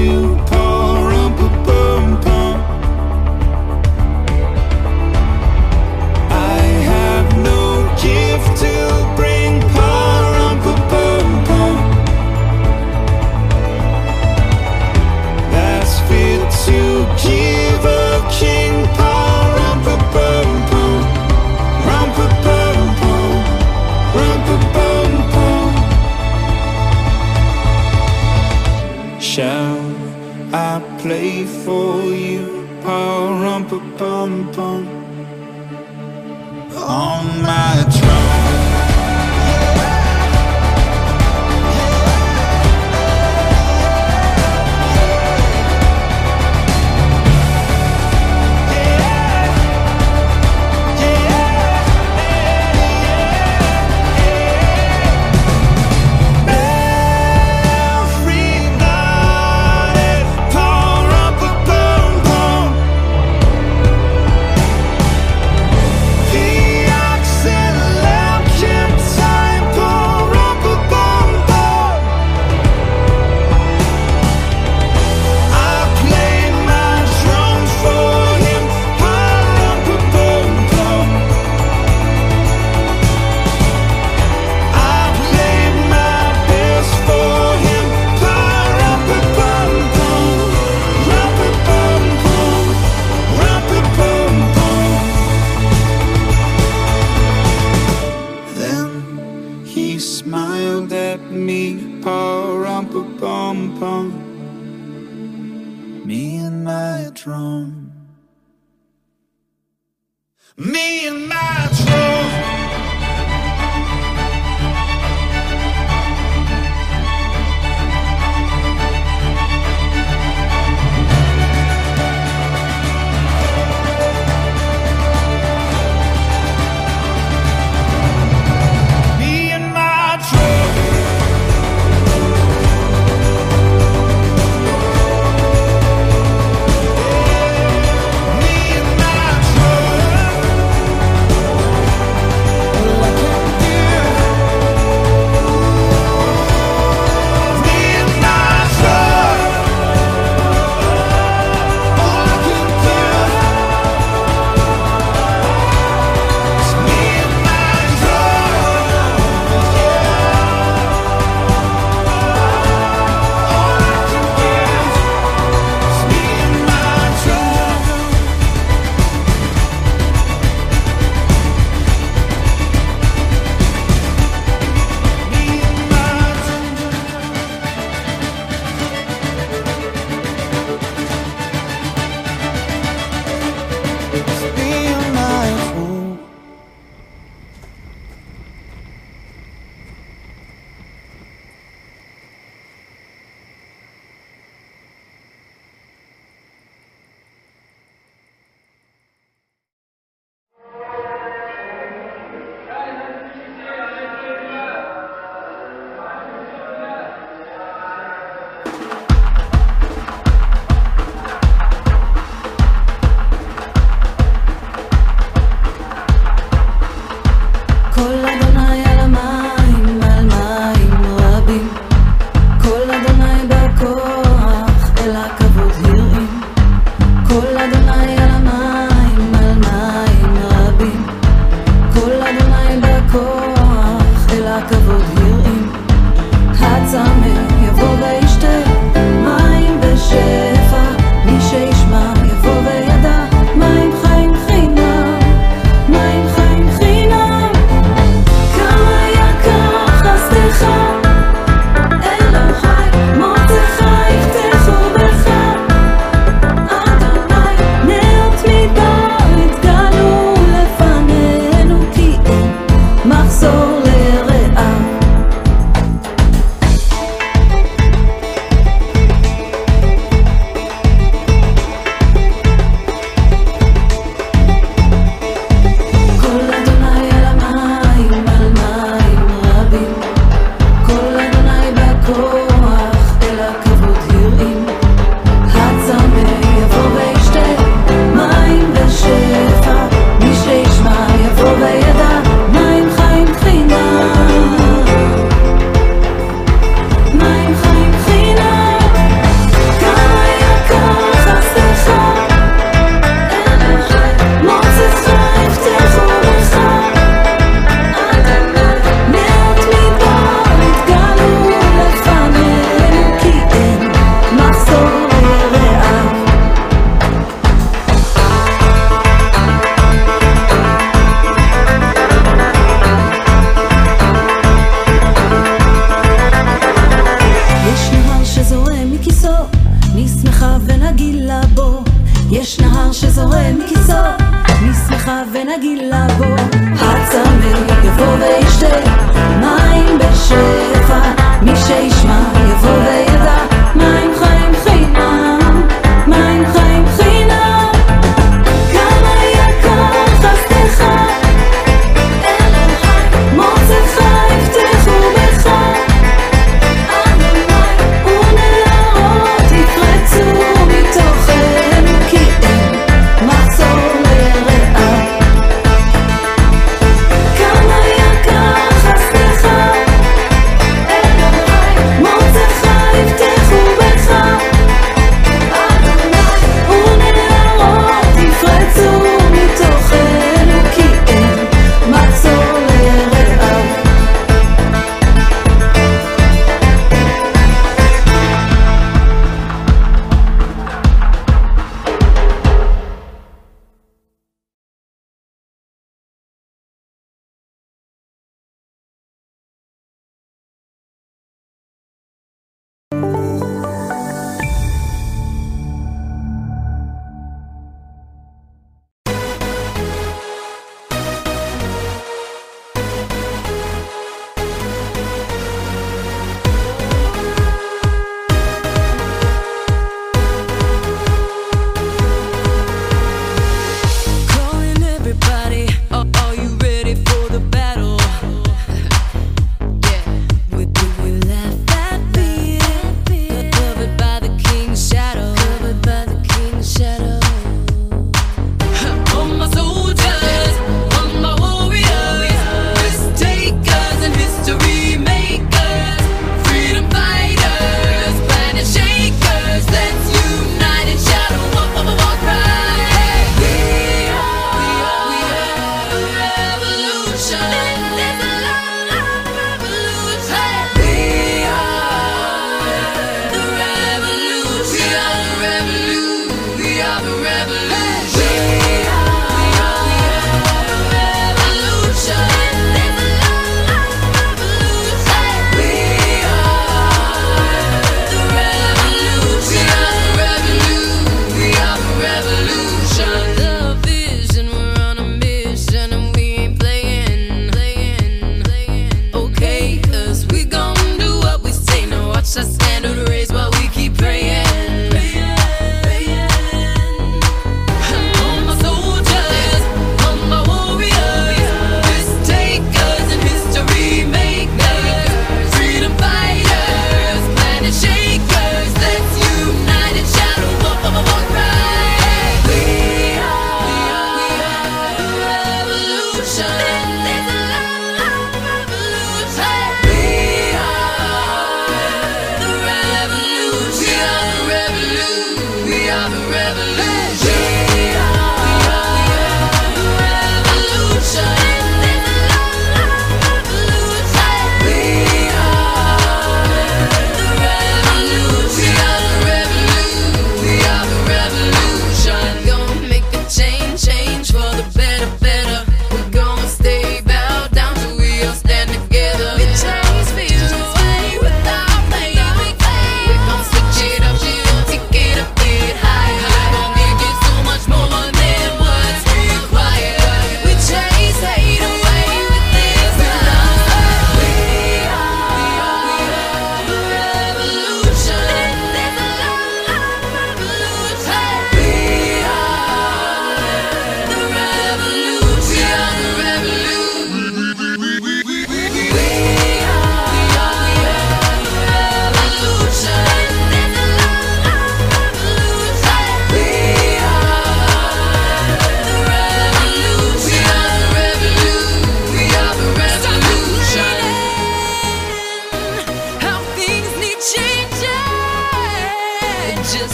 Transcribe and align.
boy 0.00 0.59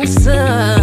rising 0.00 0.22
sun. 0.22 0.77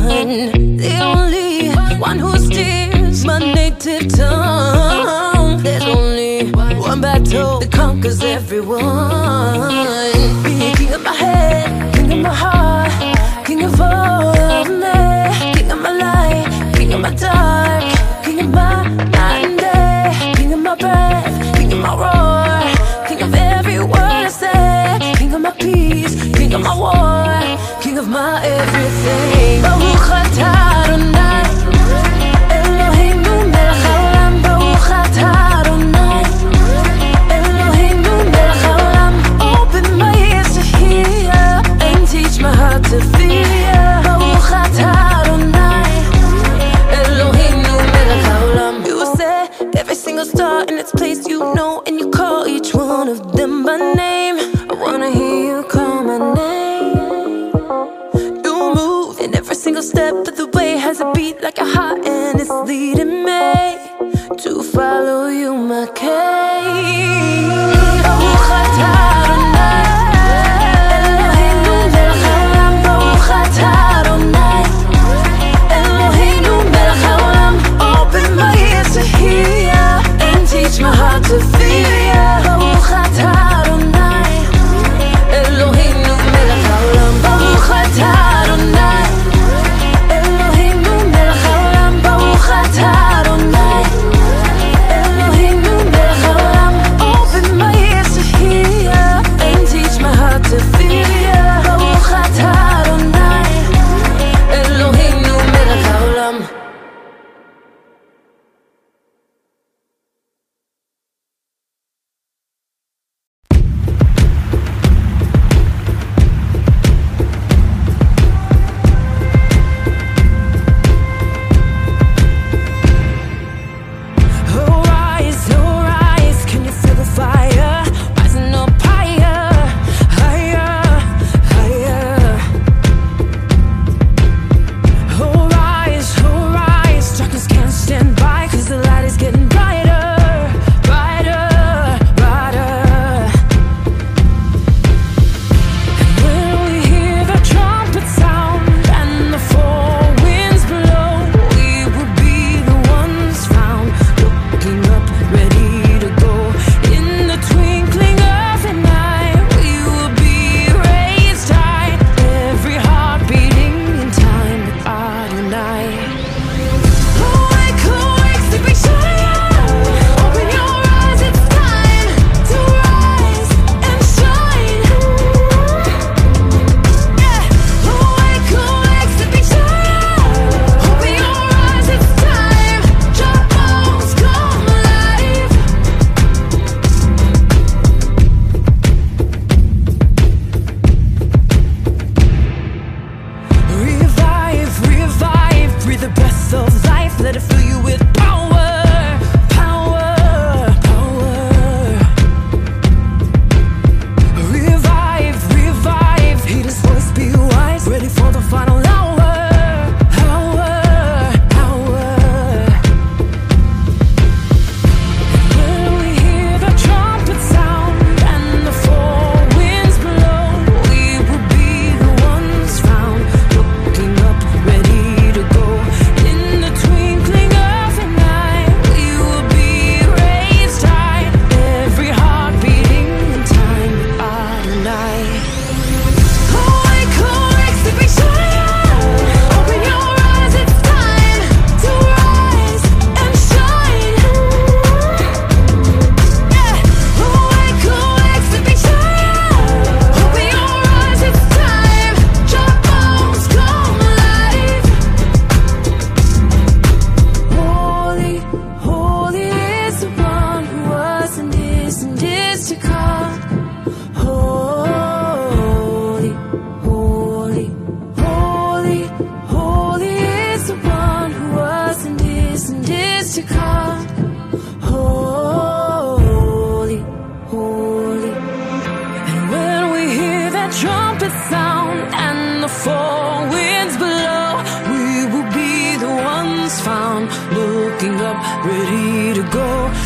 Up 288.26 288.66
ready 288.66 289.34
to 289.36 289.44
go. 289.52 290.05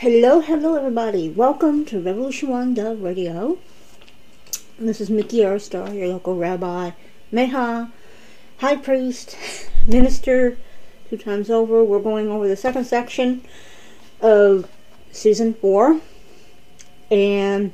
Hello, 0.00 0.38
hello, 0.38 0.76
everybody. 0.76 1.28
Welcome 1.28 1.84
to 1.86 1.98
Revolution 2.00 2.50
One 2.50 2.72
Dove 2.72 3.02
Radio. 3.02 3.58
This 4.78 5.00
is 5.00 5.10
Mickey 5.10 5.38
Erstar, 5.38 5.92
your 5.92 6.06
local 6.06 6.36
rabbi, 6.36 6.92
Meha, 7.32 7.90
high 8.58 8.76
priest, 8.76 9.36
minister, 9.88 10.56
two 11.10 11.16
times 11.16 11.50
over. 11.50 11.82
We're 11.82 11.98
going 11.98 12.28
over 12.28 12.46
the 12.46 12.54
second 12.54 12.84
section 12.84 13.42
of 14.20 14.70
season 15.10 15.54
four, 15.54 16.00
and 17.10 17.72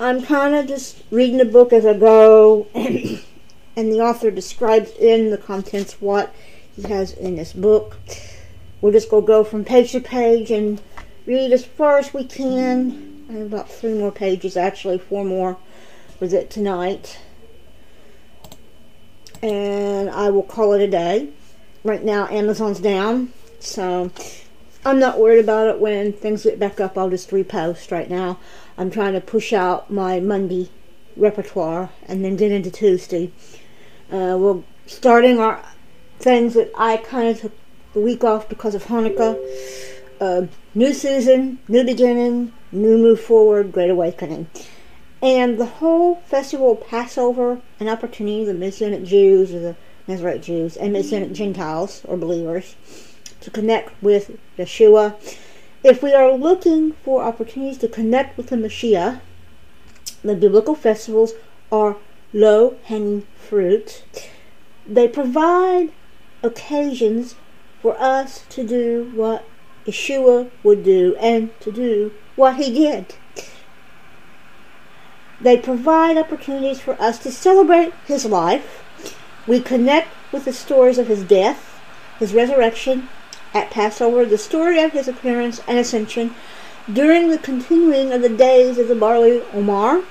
I'm 0.00 0.24
kind 0.24 0.56
of 0.56 0.66
just 0.66 1.04
reading 1.12 1.36
the 1.36 1.44
book 1.44 1.72
as 1.72 1.86
I 1.86 1.96
go, 1.96 2.66
and 2.74 3.22
the 3.76 4.00
author 4.00 4.32
describes 4.32 4.90
in 4.98 5.30
the 5.30 5.38
contents 5.38 6.00
what 6.00 6.34
he 6.74 6.82
has 6.82 7.12
in 7.12 7.36
this 7.36 7.52
book. 7.52 7.96
We'll 8.82 8.90
just 8.90 9.08
going 9.08 9.22
to 9.22 9.26
go 9.28 9.44
from 9.44 9.64
page 9.64 9.92
to 9.92 10.00
page 10.00 10.50
and 10.50 10.82
read 11.24 11.52
as 11.52 11.64
far 11.64 11.98
as 11.98 12.12
we 12.12 12.24
can. 12.24 13.24
I 13.30 13.34
have 13.34 13.46
about 13.46 13.70
three 13.70 13.94
more 13.94 14.10
pages, 14.10 14.56
actually, 14.56 14.98
four 14.98 15.24
more 15.24 15.56
with 16.18 16.34
it 16.34 16.50
tonight. 16.50 17.20
And 19.40 20.10
I 20.10 20.30
will 20.30 20.42
call 20.42 20.72
it 20.72 20.82
a 20.82 20.88
day. 20.88 21.28
Right 21.84 22.02
now, 22.02 22.26
Amazon's 22.28 22.80
down, 22.80 23.32
so 23.60 24.10
I'm 24.84 24.98
not 24.98 25.20
worried 25.20 25.44
about 25.44 25.68
it. 25.68 25.80
When 25.80 26.12
things 26.12 26.42
get 26.42 26.58
back 26.58 26.80
up, 26.80 26.98
I'll 26.98 27.10
just 27.10 27.30
repost. 27.30 27.92
Right 27.92 28.10
now, 28.10 28.40
I'm 28.76 28.90
trying 28.90 29.12
to 29.12 29.20
push 29.20 29.52
out 29.52 29.92
my 29.92 30.18
Monday 30.18 30.70
repertoire 31.16 31.90
and 32.08 32.24
then 32.24 32.36
get 32.36 32.50
into 32.50 32.70
Tuesday. 32.70 33.30
Uh, 34.10 34.36
we're 34.38 34.62
starting 34.86 35.38
our 35.38 35.64
things 36.18 36.54
that 36.54 36.72
I 36.76 36.96
kind 36.96 37.28
of 37.28 37.40
took 37.40 37.61
the 37.94 38.00
week 38.00 38.24
off 38.24 38.48
because 38.48 38.74
of 38.74 38.84
Hanukkah. 38.84 39.38
Uh, 40.20 40.46
new 40.74 40.92
season, 40.92 41.58
new 41.68 41.84
beginning, 41.84 42.52
new 42.70 42.96
move 42.96 43.20
forward, 43.20 43.72
great 43.72 43.90
awakening. 43.90 44.46
And 45.20 45.58
the 45.58 45.66
whole 45.66 46.16
festival 46.26 46.72
of 46.72 46.86
Passover, 46.86 47.60
an 47.80 47.88
opportunity 47.88 48.44
the 48.44 48.54
Messianic 48.54 49.04
Jews 49.04 49.52
or 49.52 49.60
the 49.60 49.76
Nazarite 50.06 50.42
Jews 50.42 50.76
and 50.76 50.92
Messianic 50.92 51.32
Gentiles 51.32 52.02
or 52.04 52.16
believers 52.16 52.74
to 53.40 53.50
connect 53.50 54.00
with 54.02 54.36
Yeshua. 54.58 55.14
If 55.84 56.02
we 56.02 56.12
are 56.12 56.32
looking 56.32 56.92
for 57.04 57.22
opportunities 57.22 57.78
to 57.78 57.88
connect 57.88 58.36
with 58.36 58.48
the 58.48 58.56
Messiah, 58.56 59.18
the 60.22 60.36
biblical 60.36 60.74
festivals 60.74 61.32
are 61.70 61.96
low 62.32 62.76
hanging 62.84 63.26
fruit. 63.36 64.04
They 64.86 65.08
provide 65.08 65.90
occasions 66.42 67.34
for 67.82 68.00
us 68.00 68.46
to 68.48 68.64
do 68.64 69.10
what 69.14 69.44
Yeshua 69.84 70.50
would 70.62 70.84
do 70.84 71.16
and 71.20 71.50
to 71.60 71.72
do 71.72 72.12
what 72.36 72.56
he 72.56 72.72
did. 72.72 73.14
They 75.40 75.56
provide 75.56 76.16
opportunities 76.16 76.80
for 76.80 77.00
us 77.02 77.18
to 77.18 77.32
celebrate 77.32 77.92
his 78.06 78.24
life. 78.24 78.84
We 79.48 79.60
connect 79.60 80.08
with 80.30 80.44
the 80.44 80.52
stories 80.52 80.98
of 80.98 81.08
his 81.08 81.24
death, 81.24 81.80
his 82.20 82.32
resurrection 82.32 83.08
at 83.52 83.72
Passover, 83.72 84.24
the 84.24 84.38
story 84.38 84.80
of 84.80 84.92
his 84.92 85.08
appearance 85.08 85.60
and 85.66 85.78
ascension 85.78 86.34
during 86.90 87.28
the 87.28 87.38
continuing 87.38 88.12
of 88.12 88.22
the 88.22 88.28
days 88.28 88.78
of 88.78 88.86
the 88.86 88.94
barley 88.94 89.42
Omer, 89.52 90.04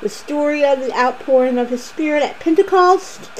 the 0.00 0.08
story 0.08 0.64
of 0.64 0.80
the 0.80 0.92
outpouring 0.98 1.58
of 1.58 1.68
his 1.68 1.84
spirit 1.84 2.22
at 2.22 2.40
Pentecost, 2.40 3.30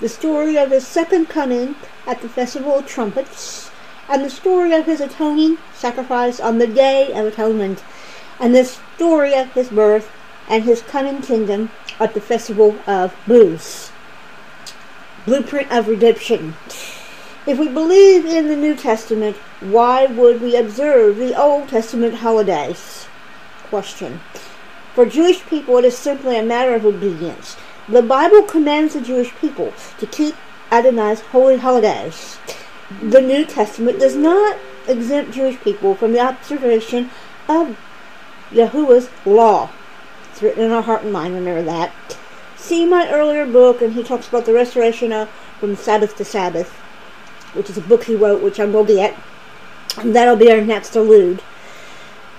the 0.00 0.08
story 0.08 0.56
of 0.58 0.70
his 0.70 0.86
second 0.86 1.28
coming 1.28 1.74
at 2.06 2.20
the 2.20 2.28
Festival 2.28 2.78
of 2.78 2.86
Trumpets, 2.86 3.70
and 4.08 4.24
the 4.24 4.30
story 4.30 4.72
of 4.72 4.86
his 4.86 5.00
atoning 5.00 5.58
sacrifice 5.74 6.38
on 6.38 6.58
the 6.58 6.66
Day 6.66 7.12
of 7.12 7.26
Atonement, 7.26 7.82
and 8.38 8.54
the 8.54 8.64
story 8.64 9.34
of 9.34 9.52
his 9.52 9.68
birth 9.68 10.10
and 10.48 10.64
his 10.64 10.82
coming 10.82 11.22
kingdom 11.22 11.70
at 11.98 12.14
the 12.14 12.20
Festival 12.20 12.76
of 12.86 13.16
Booths. 13.26 13.90
Blueprint 15.24 15.72
of 15.72 15.88
Redemption. 15.88 16.54
If 17.46 17.58
we 17.58 17.68
believe 17.68 18.26
in 18.26 18.48
the 18.48 18.56
New 18.56 18.76
Testament, 18.76 19.36
why 19.60 20.06
would 20.06 20.40
we 20.40 20.56
observe 20.56 21.16
the 21.16 21.40
Old 21.40 21.68
Testament 21.68 22.16
holidays? 22.16 23.06
Question. 23.64 24.20
For 24.94 25.06
Jewish 25.06 25.44
people, 25.46 25.78
it 25.78 25.84
is 25.84 25.96
simply 25.96 26.38
a 26.38 26.42
matter 26.42 26.74
of 26.74 26.84
obedience. 26.84 27.56
The 27.88 28.02
Bible 28.02 28.42
commands 28.42 28.94
the 28.94 29.00
Jewish 29.00 29.32
people 29.36 29.72
to 29.98 30.06
keep 30.06 30.34
Adonai's 30.72 31.20
holy 31.20 31.56
holidays. 31.56 32.36
The 33.00 33.20
New 33.20 33.44
Testament 33.44 34.00
does 34.00 34.16
not 34.16 34.58
exempt 34.88 35.32
Jewish 35.32 35.60
people 35.60 35.94
from 35.94 36.12
the 36.12 36.20
observation 36.20 37.10
of 37.48 37.78
Yahuwah's 38.50 39.08
law. 39.24 39.70
It's 40.30 40.42
written 40.42 40.64
in 40.64 40.72
our 40.72 40.82
heart 40.82 41.04
and 41.04 41.12
mind, 41.12 41.34
remember 41.34 41.62
that. 41.62 41.92
See 42.56 42.84
my 42.84 43.08
earlier 43.08 43.46
book, 43.46 43.80
and 43.80 43.92
he 43.92 44.02
talks 44.02 44.28
about 44.28 44.46
the 44.46 44.52
restoration 44.52 45.12
of 45.12 45.28
from 45.60 45.76
Sabbath 45.76 46.16
to 46.16 46.24
Sabbath, 46.24 46.72
which 47.54 47.70
is 47.70 47.78
a 47.78 47.82
book 47.82 48.04
he 48.04 48.16
wrote, 48.16 48.42
which 48.42 48.58
I 48.58 48.64
will 48.64 48.84
be 48.84 48.96
get. 48.96 49.16
And 49.96 50.14
that'll 50.14 50.36
be 50.36 50.50
our 50.50 50.60
next 50.60 50.96
allude. 50.96 51.40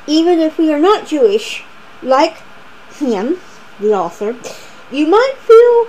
Even 0.06 0.40
if 0.40 0.58
we 0.58 0.74
are 0.74 0.80
not 0.80 1.08
Jewish, 1.08 1.64
like 2.04 2.44
him, 2.92 3.38
the 3.80 3.94
author, 3.94 4.36
you 4.92 5.06
might 5.06 5.36
feel 5.40 5.88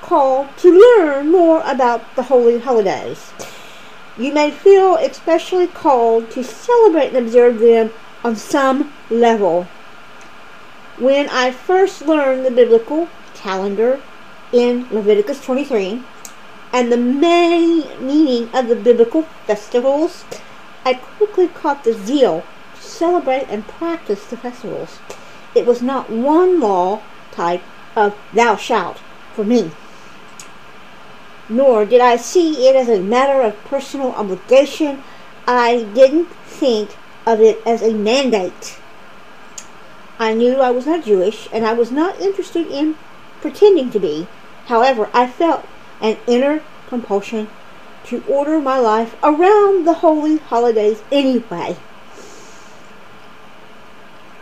called 0.00 0.48
to 0.56 0.72
learn 0.72 1.30
more 1.30 1.62
about 1.64 2.02
the 2.16 2.24
holy 2.24 2.58
holidays. 2.58 3.32
You 4.16 4.32
may 4.32 4.50
feel 4.50 4.96
especially 4.96 5.66
called 5.66 6.30
to 6.32 6.42
celebrate 6.42 7.08
and 7.08 7.18
observe 7.18 7.58
them 7.58 7.90
on 8.24 8.36
some 8.36 8.92
level. 9.10 9.64
When 10.98 11.28
I 11.28 11.50
first 11.50 12.02
learned 12.02 12.44
the 12.44 12.50
biblical 12.50 13.08
calendar 13.34 14.00
in 14.52 14.86
Leviticus 14.90 15.44
23 15.44 16.02
and 16.72 16.90
the 16.90 16.96
main 16.96 17.84
meaning 18.04 18.48
of 18.54 18.68
the 18.68 18.76
biblical 18.76 19.22
festivals, 19.46 20.24
I 20.84 20.94
quickly 20.94 21.48
caught 21.48 21.84
the 21.84 21.92
zeal 21.92 22.44
to 22.76 22.82
celebrate 22.82 23.46
and 23.48 23.66
practice 23.66 24.26
the 24.26 24.36
festivals. 24.36 24.98
It 25.54 25.66
was 25.66 25.82
not 25.82 26.10
one 26.10 26.60
law 26.60 27.02
type 27.32 27.62
of 27.96 28.16
thou 28.32 28.56
shalt 28.56 28.98
for 29.34 29.44
me. 29.44 29.70
Nor 31.48 31.84
did 31.84 32.00
I 32.00 32.16
see 32.16 32.68
it 32.68 32.76
as 32.76 32.88
a 32.88 33.00
matter 33.00 33.42
of 33.42 33.62
personal 33.64 34.12
obligation. 34.12 35.02
I 35.46 35.82
didn't 35.94 36.28
think 36.46 36.90
of 37.26 37.40
it 37.40 37.60
as 37.66 37.82
a 37.82 37.92
mandate. 37.92 38.78
I 40.18 40.34
knew 40.34 40.56
I 40.56 40.70
was 40.70 40.86
not 40.86 41.04
Jewish, 41.04 41.48
and 41.52 41.64
I 41.64 41.72
was 41.72 41.90
not 41.90 42.20
interested 42.20 42.66
in 42.66 42.96
pretending 43.40 43.90
to 43.90 43.98
be. 43.98 44.28
However, 44.66 45.08
I 45.12 45.26
felt 45.26 45.66
an 46.00 46.18
inner 46.26 46.62
compulsion 46.88 47.48
to 48.04 48.22
order 48.28 48.60
my 48.60 48.78
life 48.78 49.16
around 49.22 49.86
the 49.86 49.94
holy 49.94 50.38
holidays 50.38 51.02
anyway. 51.10 51.76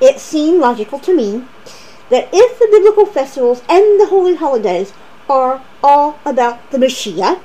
It 0.00 0.20
seemed 0.20 0.60
logical 0.60 0.98
to 1.00 1.14
me 1.14 1.44
that 2.10 2.28
if 2.32 2.58
the 2.58 2.68
biblical 2.70 3.06
festivals 3.06 3.62
and 3.68 4.00
the 4.00 4.06
holy 4.06 4.34
holidays 4.34 4.92
are 5.28 5.62
all 5.82 6.18
about 6.24 6.70
the 6.70 6.78
Messiah, 6.78 7.36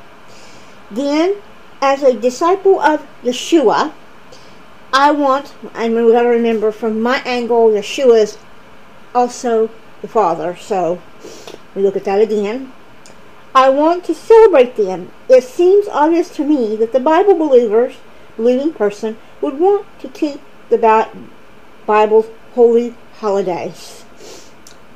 then 0.89 1.36
as 1.82 2.02
a 2.04 2.13
disciple 2.13 2.80
of 2.80 3.06
Yeshua, 3.23 3.91
I 4.93 5.12
want, 5.12 5.54
and 5.73 5.95
we 5.95 6.12
gotta 6.12 6.30
remember 6.30 6.71
from 6.71 7.02
my 7.02 7.17
angle, 7.26 7.69
Yeshua 7.69 8.21
is 8.21 8.38
also 9.13 9.69
the 10.02 10.08
Father, 10.08 10.56
so 10.56 11.02
we 11.76 11.82
look 11.82 11.95
at 11.95 12.06
that 12.06 12.21
again. 12.21 12.71
I 13.56 13.69
want 13.69 14.04
to 14.06 14.15
celebrate 14.15 14.76
them. 14.76 15.12
It 15.30 15.43
seems 15.43 15.88
obvious 15.88 16.30
to 16.36 16.43
me 16.43 16.76
that 16.78 16.91
the 16.91 16.99
Bible 16.99 17.36
believers, 17.36 17.95
believing 18.36 18.73
person, 18.73 19.17
would 19.41 19.60
want 19.60 19.86
to 19.99 20.08
keep 20.08 20.41
the 20.69 20.78
Bible's 21.86 22.28
holy 22.54 22.95
holidays. 23.15 24.02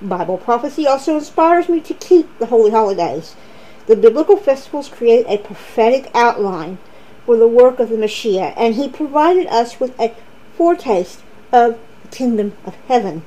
Bible 0.01 0.37
prophecy 0.37 0.85
also 0.85 1.17
inspires 1.17 1.69
me 1.69 1.79
to 1.81 1.93
keep 1.93 2.37
the 2.37 2.47
holy 2.47 2.71
holidays. 2.71 3.35
The 3.87 3.95
biblical 3.95 4.37
festivals 4.37 4.89
create 4.89 5.25
a 5.27 5.37
prophetic 5.37 6.11
outline 6.13 6.77
for 7.25 7.37
the 7.37 7.47
work 7.47 7.79
of 7.79 7.89
the 7.89 7.97
Messiah, 7.97 8.53
and 8.55 8.75
he 8.75 8.89
provided 8.89 9.47
us 9.47 9.79
with 9.79 9.99
a 9.99 10.15
foretaste 10.55 11.21
of 11.51 11.79
the 12.03 12.07
kingdom 12.09 12.53
of 12.65 12.75
heaven. 12.87 13.23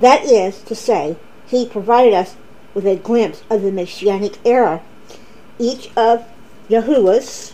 That 0.00 0.24
is 0.24 0.62
to 0.62 0.74
say, 0.74 1.16
he 1.46 1.66
provided 1.66 2.14
us 2.14 2.36
with 2.72 2.86
a 2.86 2.96
glimpse 2.96 3.42
of 3.50 3.62
the 3.62 3.72
Messianic 3.72 4.38
era. 4.44 4.82
Each 5.58 5.90
of 5.96 6.24
Yahuwah's, 6.68 7.52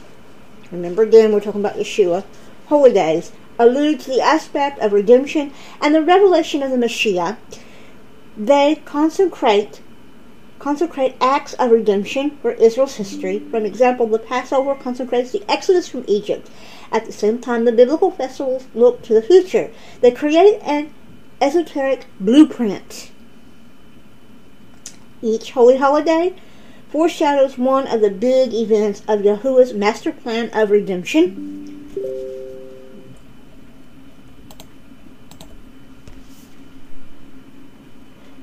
remember 0.70 1.02
again 1.02 1.32
we're 1.32 1.40
talking 1.40 1.62
about 1.62 1.76
Yeshua, 1.76 2.24
holy 2.66 2.92
days, 2.92 3.32
allude 3.58 4.00
to 4.00 4.10
the 4.10 4.20
aspect 4.20 4.78
of 4.80 4.92
redemption 4.92 5.52
and 5.80 5.94
the 5.94 6.02
revelation 6.02 6.62
of 6.62 6.70
the 6.70 6.78
Messiah. 6.78 7.36
They 8.36 8.82
consecrate 8.84 9.80
consecrate 10.58 11.14
acts 11.20 11.52
of 11.54 11.70
redemption 11.70 12.38
for 12.42 12.52
Israel's 12.52 12.96
history. 12.96 13.38
For 13.38 13.58
example, 13.58 14.06
the 14.06 14.18
Passover 14.18 14.74
consecrates 14.74 15.32
the 15.32 15.44
exodus 15.50 15.88
from 15.88 16.04
Egypt. 16.06 16.50
At 16.90 17.06
the 17.06 17.12
same 17.12 17.38
time, 17.38 17.64
the 17.64 17.72
biblical 17.72 18.10
festivals 18.10 18.66
look 18.74 19.02
to 19.02 19.14
the 19.14 19.22
future. 19.22 19.70
They 20.00 20.10
create 20.10 20.60
an 20.62 20.92
esoteric 21.40 22.06
blueprint. 22.18 23.10
Each 25.22 25.52
holy 25.52 25.76
holiday 25.76 26.34
foreshadows 26.90 27.58
one 27.58 27.86
of 27.86 28.00
the 28.00 28.10
big 28.10 28.54
events 28.54 29.02
of 29.08 29.20
Yahuwah's 29.20 29.74
master 29.74 30.12
plan 30.12 30.50
of 30.52 30.70
redemption. 30.70 32.35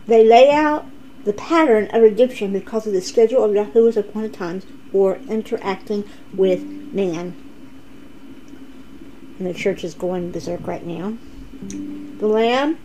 They 0.08 0.24
lay 0.26 0.52
out 0.52 0.86
the 1.24 1.34
pattern 1.34 1.88
of 1.94 2.02
redemption 2.02 2.52
because 2.52 2.86
of 2.86 2.94
the 2.94 3.02
schedule 3.02 3.44
of 3.44 3.52
Yahuwah's 3.52 3.98
appointed 3.98 4.34
times 4.34 4.66
for 4.92 5.16
interacting 5.30 6.04
with 6.34 6.64
man. 6.94 7.36
And 9.40 9.48
the 9.48 9.54
church 9.54 9.84
is 9.84 9.94
going 9.94 10.32
berserk 10.32 10.68
right 10.68 10.86
now. 10.86 11.18
The 12.20 12.28
Lamb 12.28 12.78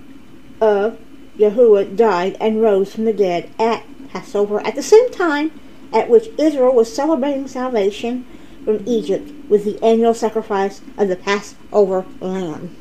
of 0.60 0.98
Yahuwah 1.36 1.96
died 1.96 2.36
and 2.40 2.62
rose 2.62 2.94
from 2.94 3.04
the 3.04 3.12
dead 3.12 3.50
at 3.58 3.84
Passover 4.08 4.60
at 4.66 4.74
the 4.74 4.82
same 4.82 5.10
time 5.10 5.50
at 5.92 6.08
which 6.08 6.28
Israel 6.38 6.74
was 6.74 6.94
celebrating 6.94 7.48
salvation 7.48 8.26
from 8.64 8.82
Egypt 8.86 9.30
with 9.48 9.64
the 9.64 9.82
annual 9.82 10.14
sacrifice 10.14 10.80
of 10.96 11.08
the 11.08 11.16
Passover 11.16 12.04
lamb. 12.20 12.76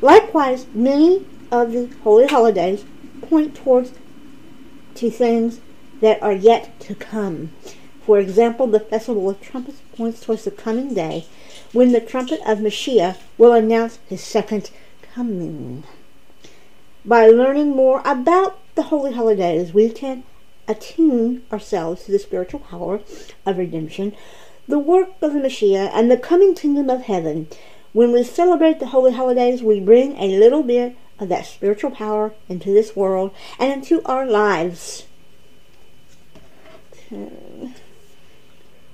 Likewise, 0.00 0.66
many 0.74 1.24
of 1.50 1.72
the 1.72 1.88
holy 2.02 2.26
holidays 2.26 2.84
point 3.22 3.54
towards 3.54 3.92
to 4.96 5.10
things 5.10 5.60
that 6.00 6.22
are 6.22 6.32
yet 6.32 6.78
to 6.80 6.94
come. 6.94 7.52
For 8.04 8.18
example, 8.18 8.66
the 8.66 8.80
Festival 8.80 9.30
of 9.30 9.40
Trumpets 9.40 9.80
points 9.96 10.20
towards 10.20 10.44
the 10.44 10.50
coming 10.50 10.94
day 10.94 11.26
when 11.72 11.92
the 11.92 12.00
trumpet 12.00 12.40
of 12.46 12.60
Messiah 12.60 13.14
will 13.38 13.52
announce 13.52 13.98
his 14.08 14.22
second 14.22 14.70
coming. 15.14 15.84
By 17.04 17.28
learning 17.28 17.70
more 17.70 18.02
about 18.04 18.58
the 18.74 18.84
holy 18.84 19.12
holidays, 19.12 19.72
we 19.72 19.90
can 19.90 20.24
attune 20.68 21.42
ourselves 21.52 22.04
to 22.04 22.12
the 22.12 22.18
spiritual 22.18 22.60
power 22.60 23.00
of 23.46 23.58
redemption, 23.58 24.14
the 24.66 24.78
work 24.78 25.10
of 25.20 25.32
the 25.32 25.40
Messiah, 25.40 25.90
and 25.92 26.10
the 26.10 26.16
coming 26.16 26.54
kingdom 26.54 26.90
of 26.90 27.02
heaven. 27.02 27.48
When 27.92 28.12
we 28.12 28.24
celebrate 28.24 28.80
the 28.80 28.86
holy 28.86 29.12
holidays, 29.12 29.62
we 29.62 29.80
bring 29.80 30.16
a 30.16 30.38
little 30.38 30.62
bit 30.62 30.96
of 31.22 31.28
that 31.30 31.46
spiritual 31.46 31.90
power 31.90 32.34
into 32.48 32.72
this 32.72 32.94
world 32.94 33.32
and 33.58 33.72
into 33.72 34.02
our 34.04 34.26
lives. 34.26 35.06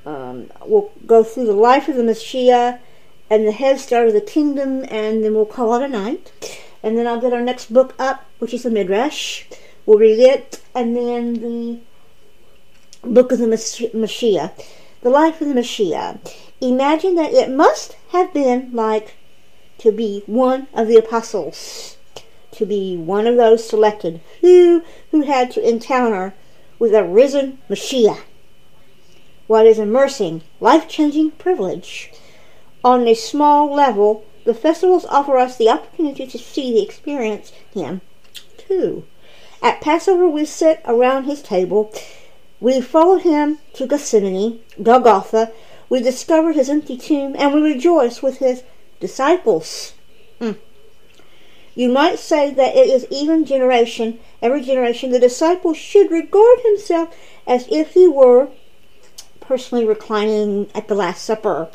Um, 0.06 0.50
we'll 0.64 0.90
go 1.06 1.22
through 1.22 1.46
the 1.46 1.52
life 1.52 1.88
of 1.88 1.96
the 1.96 2.04
Messiah 2.04 2.78
and 3.28 3.46
the 3.46 3.52
head 3.52 3.78
start 3.78 4.08
of 4.08 4.14
the 4.14 4.20
kingdom, 4.20 4.84
and 4.88 5.22
then 5.22 5.34
we'll 5.34 5.44
call 5.44 5.74
it 5.74 5.82
a 5.82 5.88
night. 5.88 6.32
And 6.82 6.96
then 6.96 7.06
I'll 7.06 7.20
get 7.20 7.32
our 7.32 7.42
next 7.42 7.72
book 7.72 7.94
up, 7.98 8.24
which 8.38 8.54
is 8.54 8.62
the 8.62 8.70
Midrash. 8.70 9.44
We'll 9.84 9.98
read 9.98 10.18
it, 10.18 10.62
and 10.74 10.96
then 10.96 11.34
the 11.34 11.80
book 13.02 13.32
of 13.32 13.38
the 13.38 13.46
Messiah, 13.46 14.50
the 15.02 15.10
life 15.10 15.40
of 15.40 15.48
the 15.48 15.54
Messiah. 15.54 16.16
Imagine 16.60 17.14
that 17.16 17.34
it 17.34 17.50
must 17.50 17.96
have 18.08 18.32
been 18.32 18.70
like 18.72 19.16
to 19.78 19.92
be 19.92 20.22
one 20.26 20.66
of 20.72 20.88
the 20.88 20.96
apostles, 20.96 21.97
to 22.58 22.66
be 22.66 22.96
one 22.96 23.26
of 23.26 23.36
those 23.36 23.68
selected 23.68 24.20
who 24.40 24.82
who 25.10 25.22
had 25.22 25.50
to 25.52 25.66
encounter 25.66 26.34
with 26.78 26.94
a 26.94 27.04
risen 27.04 27.58
Messiah. 27.68 28.18
What 29.46 29.66
is 29.66 29.78
immersing, 29.78 30.42
life-changing 30.60 31.32
privilege. 31.32 32.12
On 32.84 33.06
a 33.08 33.14
small 33.14 33.72
level, 33.72 34.24
the 34.44 34.54
festivals 34.54 35.06
offer 35.06 35.38
us 35.38 35.56
the 35.56 35.68
opportunity 35.68 36.26
to 36.26 36.38
see 36.38 36.72
the 36.72 36.82
experience 36.82 37.52
him 37.72 38.00
too. 38.56 39.04
At 39.62 39.80
Passover, 39.80 40.28
we 40.28 40.44
sit 40.44 40.80
around 40.84 41.24
his 41.24 41.42
table. 41.42 41.92
We 42.60 42.80
follow 42.80 43.18
him 43.18 43.58
to 43.74 43.86
Gethsemane, 43.86 44.60
Golgotha. 44.82 45.52
We 45.88 46.00
discover 46.00 46.52
his 46.52 46.68
empty 46.68 46.96
tomb, 46.96 47.34
and 47.38 47.54
we 47.54 47.60
rejoice 47.60 48.22
with 48.22 48.38
his 48.38 48.62
disciples. 49.00 49.94
Hmm. 50.38 50.52
You 51.78 51.88
might 51.88 52.18
say 52.18 52.50
that 52.52 52.74
it 52.74 52.88
is 52.88 53.06
even 53.08 53.44
generation, 53.44 54.18
every 54.42 54.62
generation, 54.62 55.12
the 55.12 55.20
disciple 55.20 55.74
should 55.74 56.10
regard 56.10 56.58
himself 56.64 57.16
as 57.46 57.68
if 57.70 57.94
he 57.94 58.08
were 58.08 58.48
personally 59.38 59.86
reclining 59.86 60.68
at 60.74 60.88
the 60.88 60.96
Last 60.96 61.24
Supper, 61.24 61.68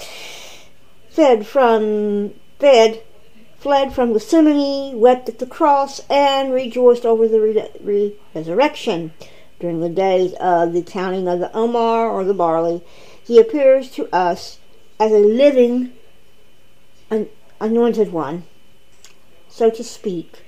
fed 1.09 1.47
from 1.47 2.33
fed 2.59 3.01
fled 3.57 3.93
from 3.93 4.11
Gethsemane, 4.11 4.99
wept 4.99 5.29
at 5.29 5.39
the 5.39 5.45
cross, 5.45 6.01
and 6.09 6.51
rejoiced 6.51 7.05
over 7.05 7.29
the 7.29 7.39
re- 7.39 7.69
re- 7.79 8.15
resurrection. 8.35 9.13
During 9.61 9.79
the 9.79 9.87
days 9.87 10.33
of 10.33 10.73
the 10.73 10.81
counting 10.81 11.29
of 11.29 11.39
the 11.39 11.55
Omer 11.55 12.09
or 12.09 12.25
the 12.25 12.33
barley, 12.33 12.81
he 13.25 13.39
appears 13.39 13.89
to 13.91 14.13
us 14.13 14.59
as 14.99 15.13
a 15.13 15.19
living, 15.19 15.93
an 17.09 17.29
anointed 17.61 18.11
one, 18.11 18.43
so 19.53 19.69
to 19.69 19.83
speak. 19.83 20.43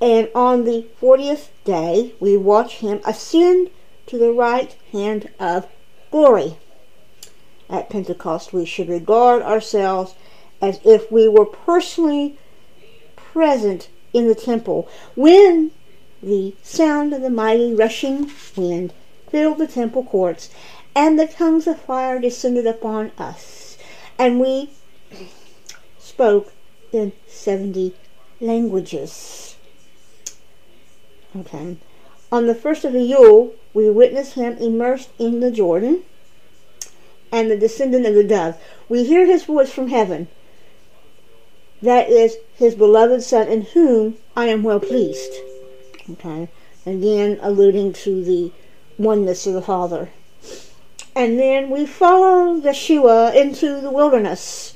And 0.00 0.28
on 0.36 0.64
the 0.64 0.86
fortieth 0.98 1.50
day, 1.64 2.14
we 2.20 2.36
watch 2.36 2.76
him 2.76 3.00
ascend 3.04 3.70
to 4.06 4.18
the 4.18 4.32
right 4.32 4.74
hand 4.92 5.30
of 5.40 5.66
glory. 6.12 6.56
At 7.68 7.90
Pentecost, 7.90 8.52
we 8.52 8.66
should 8.66 8.88
regard 8.88 9.42
ourselves 9.42 10.14
as 10.62 10.78
if 10.84 11.10
we 11.10 11.26
were 11.26 11.44
personally 11.44 12.38
present 13.16 13.88
in 14.12 14.28
the 14.28 14.34
temple 14.36 14.88
when 15.16 15.72
the 16.22 16.54
sound 16.62 17.12
of 17.12 17.20
the 17.20 17.30
mighty 17.30 17.74
rushing 17.74 18.30
wind 18.56 18.92
filled 19.28 19.58
the 19.58 19.66
temple 19.66 20.04
courts 20.04 20.50
and 20.94 21.18
the 21.18 21.26
tongues 21.26 21.66
of 21.66 21.80
fire 21.80 22.20
descended 22.20 22.66
upon 22.66 23.10
us 23.18 23.76
and 24.18 24.38
we 24.38 24.70
spoke 25.98 26.52
in 26.92 27.12
70 27.26 27.92
languages. 28.40 29.56
Okay. 31.36 31.76
On 32.30 32.46
the 32.46 32.54
first 32.54 32.84
of 32.84 32.92
Elul, 32.92 33.52
we 33.72 33.90
witness 33.90 34.34
him 34.34 34.56
immersed 34.58 35.10
in 35.18 35.40
the 35.40 35.50
Jordan 35.50 36.02
and 37.32 37.50
the 37.50 37.56
descendant 37.56 38.06
of 38.06 38.14
the 38.14 38.24
dove. 38.24 38.60
We 38.88 39.04
hear 39.04 39.26
his 39.26 39.44
voice 39.44 39.72
from 39.72 39.88
heaven. 39.88 40.28
That 41.82 42.08
is 42.08 42.36
his 42.56 42.74
beloved 42.74 43.22
Son, 43.22 43.48
in 43.48 43.62
whom 43.62 44.16
I 44.36 44.46
am 44.46 44.62
well 44.62 44.80
pleased. 44.80 45.32
Okay. 46.10 46.48
Again, 46.86 47.38
alluding 47.42 47.92
to 48.04 48.24
the 48.24 48.52
oneness 48.98 49.46
of 49.46 49.54
the 49.54 49.62
Father. 49.62 50.10
And 51.16 51.38
then 51.38 51.70
we 51.70 51.86
follow 51.86 52.60
Yeshua 52.60 53.34
into 53.34 53.80
the 53.80 53.90
wilderness 53.90 54.74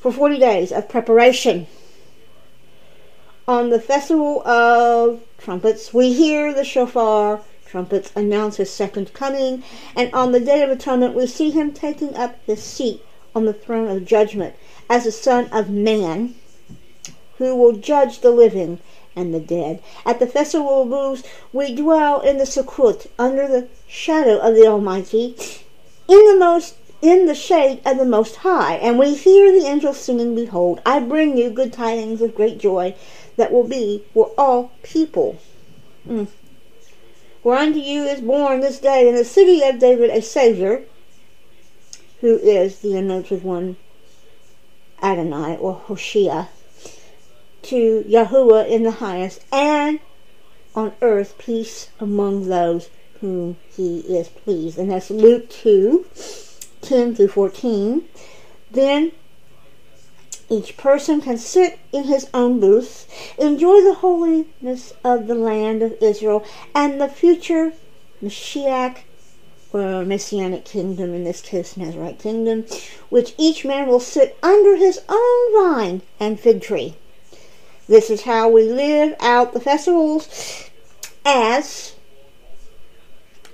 for 0.00 0.12
40 0.12 0.38
days 0.38 0.72
of 0.72 0.88
preparation. 0.88 1.66
On 3.48 3.70
the 3.70 3.78
festival 3.80 4.44
of 4.44 5.22
trumpets, 5.38 5.94
we 5.94 6.12
hear 6.12 6.52
the 6.52 6.64
shofar 6.64 7.42
trumpets 7.64 8.10
announce 8.16 8.56
his 8.56 8.72
second 8.72 9.12
coming, 9.12 9.62
and 9.94 10.12
on 10.12 10.32
the 10.32 10.40
day 10.40 10.62
of 10.62 10.70
atonement, 10.70 11.14
we 11.14 11.28
see 11.28 11.50
him 11.50 11.70
taking 11.70 12.16
up 12.16 12.34
his 12.44 12.60
seat 12.60 13.04
on 13.36 13.44
the 13.44 13.52
throne 13.52 13.88
of 13.88 14.04
judgment 14.04 14.56
as 14.90 15.04
the 15.04 15.12
Son 15.12 15.48
of 15.52 15.70
Man, 15.70 16.34
who 17.38 17.54
will 17.54 17.76
judge 17.76 18.18
the 18.18 18.32
living 18.32 18.80
and 19.14 19.32
the 19.32 19.38
dead. 19.38 19.80
At 20.04 20.18
the 20.18 20.26
festival 20.26 20.82
of 20.82 20.90
booths, 20.90 21.22
we 21.52 21.72
dwell 21.72 22.20
in 22.22 22.38
the 22.38 22.46
Sukkot 22.46 23.06
under 23.16 23.46
the 23.46 23.68
shadow 23.86 24.38
of 24.38 24.56
the 24.56 24.66
Almighty, 24.66 25.36
in 26.08 26.26
the 26.26 26.36
most 26.36 26.74
in 27.02 27.26
the 27.26 27.34
shade 27.34 27.80
of 27.84 27.98
the 27.98 28.04
Most 28.06 28.36
High, 28.36 28.76
and 28.76 28.98
we 28.98 29.14
hear 29.14 29.52
the 29.52 29.68
angels 29.68 29.98
singing, 29.98 30.34
Behold, 30.34 30.80
I 30.84 30.98
bring 30.98 31.36
you 31.36 31.50
good 31.50 31.72
tidings 31.72 32.22
of 32.22 32.34
great 32.34 32.58
joy 32.58 32.96
that 33.36 33.52
will 33.52 33.66
be 33.66 34.04
for 34.12 34.32
all 34.36 34.72
people. 34.82 35.38
Mm. 36.08 36.28
For 37.42 37.54
unto 37.54 37.78
you 37.78 38.04
is 38.04 38.20
born 38.20 38.60
this 38.60 38.78
day 38.78 39.08
in 39.08 39.14
the 39.14 39.24
city 39.24 39.62
of 39.62 39.78
David 39.78 40.10
a 40.10 40.20
Savior, 40.20 40.82
who 42.20 42.38
is 42.38 42.80
the 42.80 42.96
anointed 42.96 43.44
one, 43.44 43.76
Adonai 45.02 45.56
or 45.56 45.74
Hoshea, 45.74 46.48
to 47.62 48.04
Yahuwah 48.08 48.68
in 48.68 48.82
the 48.82 48.92
highest, 48.92 49.44
and 49.52 50.00
on 50.74 50.92
earth 51.00 51.36
peace 51.38 51.88
among 52.00 52.48
those 52.48 52.90
whom 53.20 53.56
he 53.76 54.00
is 54.00 54.28
pleased. 54.28 54.78
And 54.78 54.90
that's 54.90 55.10
Luke 55.10 55.48
2, 55.48 56.04
10 56.82 57.14
through 57.14 57.28
14. 57.28 58.04
Then 58.70 59.12
each 60.48 60.76
person 60.76 61.20
can 61.20 61.38
sit 61.38 61.78
in 61.92 62.04
his 62.04 62.28
own 62.32 62.60
booth, 62.60 63.08
enjoy 63.38 63.82
the 63.82 63.94
holiness 63.94 64.92
of 65.02 65.26
the 65.26 65.34
land 65.34 65.82
of 65.82 65.96
Israel 66.00 66.44
and 66.74 67.00
the 67.00 67.08
future 67.08 67.72
Mashiach 68.22 68.98
or 69.72 70.04
Messianic 70.04 70.64
kingdom, 70.64 71.12
in 71.12 71.24
this 71.24 71.42
case 71.42 71.76
Nazarite 71.76 72.18
kingdom, 72.18 72.64
which 73.08 73.34
each 73.36 73.64
man 73.64 73.88
will 73.88 74.00
sit 74.00 74.38
under 74.42 74.76
his 74.76 75.00
own 75.08 75.52
vine 75.54 76.02
and 76.20 76.38
fig 76.38 76.62
tree. 76.62 76.96
This 77.88 78.08
is 78.10 78.22
how 78.22 78.48
we 78.48 78.62
live 78.62 79.14
out 79.20 79.52
the 79.52 79.60
festivals 79.60 80.70
as 81.24 81.94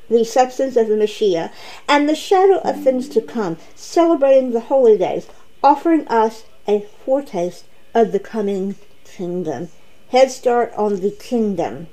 the 0.09 0.25
substance 0.25 0.77
of 0.77 0.89
the 0.89 0.97
Messiah 0.97 1.49
and 1.89 2.09
the 2.09 2.15
shadow 2.15 2.59
of 2.59 2.83
things 2.83 3.09
to 3.11 3.21
come, 3.21 3.57
celebrating 3.75 4.53
the 4.53 4.61
holy 4.61 4.99
days, 4.99 5.27
offering 5.63 6.07
us 6.09 6.45
a 6.67 6.87
foretaste 7.05 7.65
of 7.95 8.13
the 8.13 8.19
coming 8.19 8.77
kingdom. 9.05 9.69
Head 10.11 10.31
start 10.31 10.73
on 10.77 11.01
the 11.01 11.11
kingdom. 11.11 11.89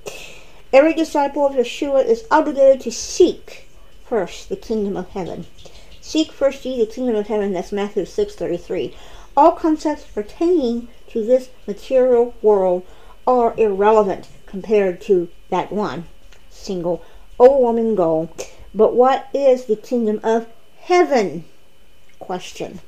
Every 0.71 0.93
disciple 0.93 1.45
of 1.47 1.53
Yeshua 1.53 2.05
is 2.05 2.25
obligated 2.29 2.81
to 2.81 2.91
seek 2.91 3.67
first 4.05 4.49
the 4.49 4.55
kingdom 4.55 4.97
of 4.97 5.09
heaven. 5.09 5.45
Seek 6.01 6.31
first 6.31 6.65
ye 6.65 6.77
the 6.79 6.91
kingdom 6.91 7.15
of 7.15 7.27
heaven, 7.27 7.53
that's 7.53 7.71
Matthew 7.71 8.03
6.33. 8.03 8.93
All 9.37 9.51
concepts 9.51 10.05
pertaining 10.05 10.87
to 11.09 11.25
this 11.25 11.49
material 11.67 12.33
world 12.41 12.85
are 13.25 13.53
irrelevant 13.57 14.27
compared 14.45 15.01
to 15.01 15.29
that 15.49 15.71
one 15.71 16.05
single 16.49 17.03
overwhelming 17.39 17.95
goal. 17.95 18.29
But 18.73 18.95
what 18.95 19.27
is 19.33 19.65
the 19.65 19.75
kingdom 19.75 20.19
of 20.23 20.47
heaven? 20.81 21.45
Question. 22.19 22.81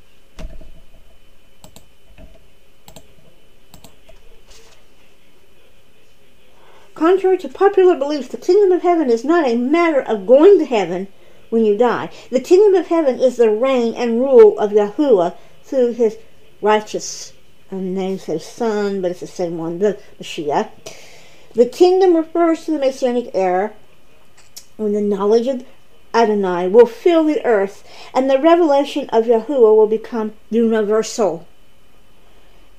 Contrary 7.02 7.36
to 7.36 7.50
popular 7.50 7.96
belief, 7.96 8.30
the 8.30 8.38
kingdom 8.38 8.72
of 8.72 8.84
heaven 8.84 9.10
is 9.10 9.26
not 9.26 9.48
a 9.48 9.56
matter 9.56 10.00
of 10.00 10.28
going 10.28 10.60
to 10.60 10.66
heaven 10.66 11.08
when 11.50 11.66
you 11.66 11.76
die. 11.76 12.12
The 12.30 12.40
kingdom 12.40 12.76
of 12.80 12.90
heaven 12.90 13.20
is 13.20 13.38
the 13.38 13.50
reign 13.50 13.96
and 13.96 14.20
rule 14.20 14.60
of 14.60 14.70
Yahuwah 14.70 15.36
through 15.64 15.94
his 15.94 16.20
righteous, 16.62 17.34
um, 17.72 17.96
name 17.96 18.20
says 18.20 18.46
son, 18.46 19.02
but 19.02 19.10
it's 19.10 19.22
the 19.22 19.26
same 19.26 19.58
one, 19.58 19.80
the 19.80 19.98
Messiah. 20.20 20.68
The 21.56 21.66
kingdom 21.66 22.16
refers 22.16 22.66
to 22.66 22.72
the 22.74 22.78
Messianic 22.78 23.32
era 23.34 23.74
when 24.78 24.94
the 24.94 25.02
knowledge 25.02 25.48
of 25.48 25.66
Adonai 26.14 26.68
will 26.68 26.86
fill 26.86 27.24
the 27.24 27.44
earth 27.44 27.84
and 28.14 28.30
the 28.30 28.38
revelation 28.38 29.10
of 29.10 29.26
Yahuwah 29.26 29.76
will 29.76 29.88
become 29.88 30.34
universal. 30.52 31.48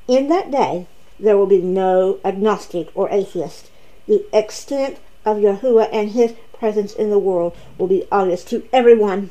In 0.07 0.29
that 0.29 0.53
day, 0.53 0.87
there 1.19 1.37
will 1.37 1.49
be 1.49 1.61
no 1.61 2.21
agnostic 2.25 2.89
or 2.95 3.11
atheist. 3.11 3.71
The 4.07 4.25
extent 4.37 4.99
of 5.25 5.39
Yahuwah 5.39 5.89
and 5.93 6.11
his 6.11 6.35
presence 6.53 6.95
in 6.95 7.11
the 7.11 7.19
world 7.19 7.57
will 7.79 7.87
be 7.87 8.07
obvious 8.11 8.45
to 8.47 8.67
everyone. 8.73 9.31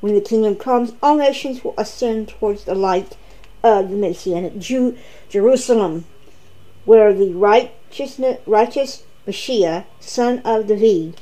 When 0.00 0.14
the 0.14 0.20
kingdom 0.20 0.56
comes, 0.56 0.92
all 1.02 1.16
nations 1.16 1.62
will 1.62 1.74
ascend 1.78 2.28
towards 2.28 2.64
the 2.64 2.74
light 2.74 3.16
of 3.62 3.90
the 3.90 3.96
Messianic 3.96 4.58
Jew, 4.58 4.96
Jerusalem, 5.28 6.04
where 6.84 7.12
the 7.12 7.32
righteous, 7.32 8.20
righteous 8.46 9.04
Mashiach, 9.26 9.84
son 10.00 10.40
of 10.44 10.66
David, 10.66 11.20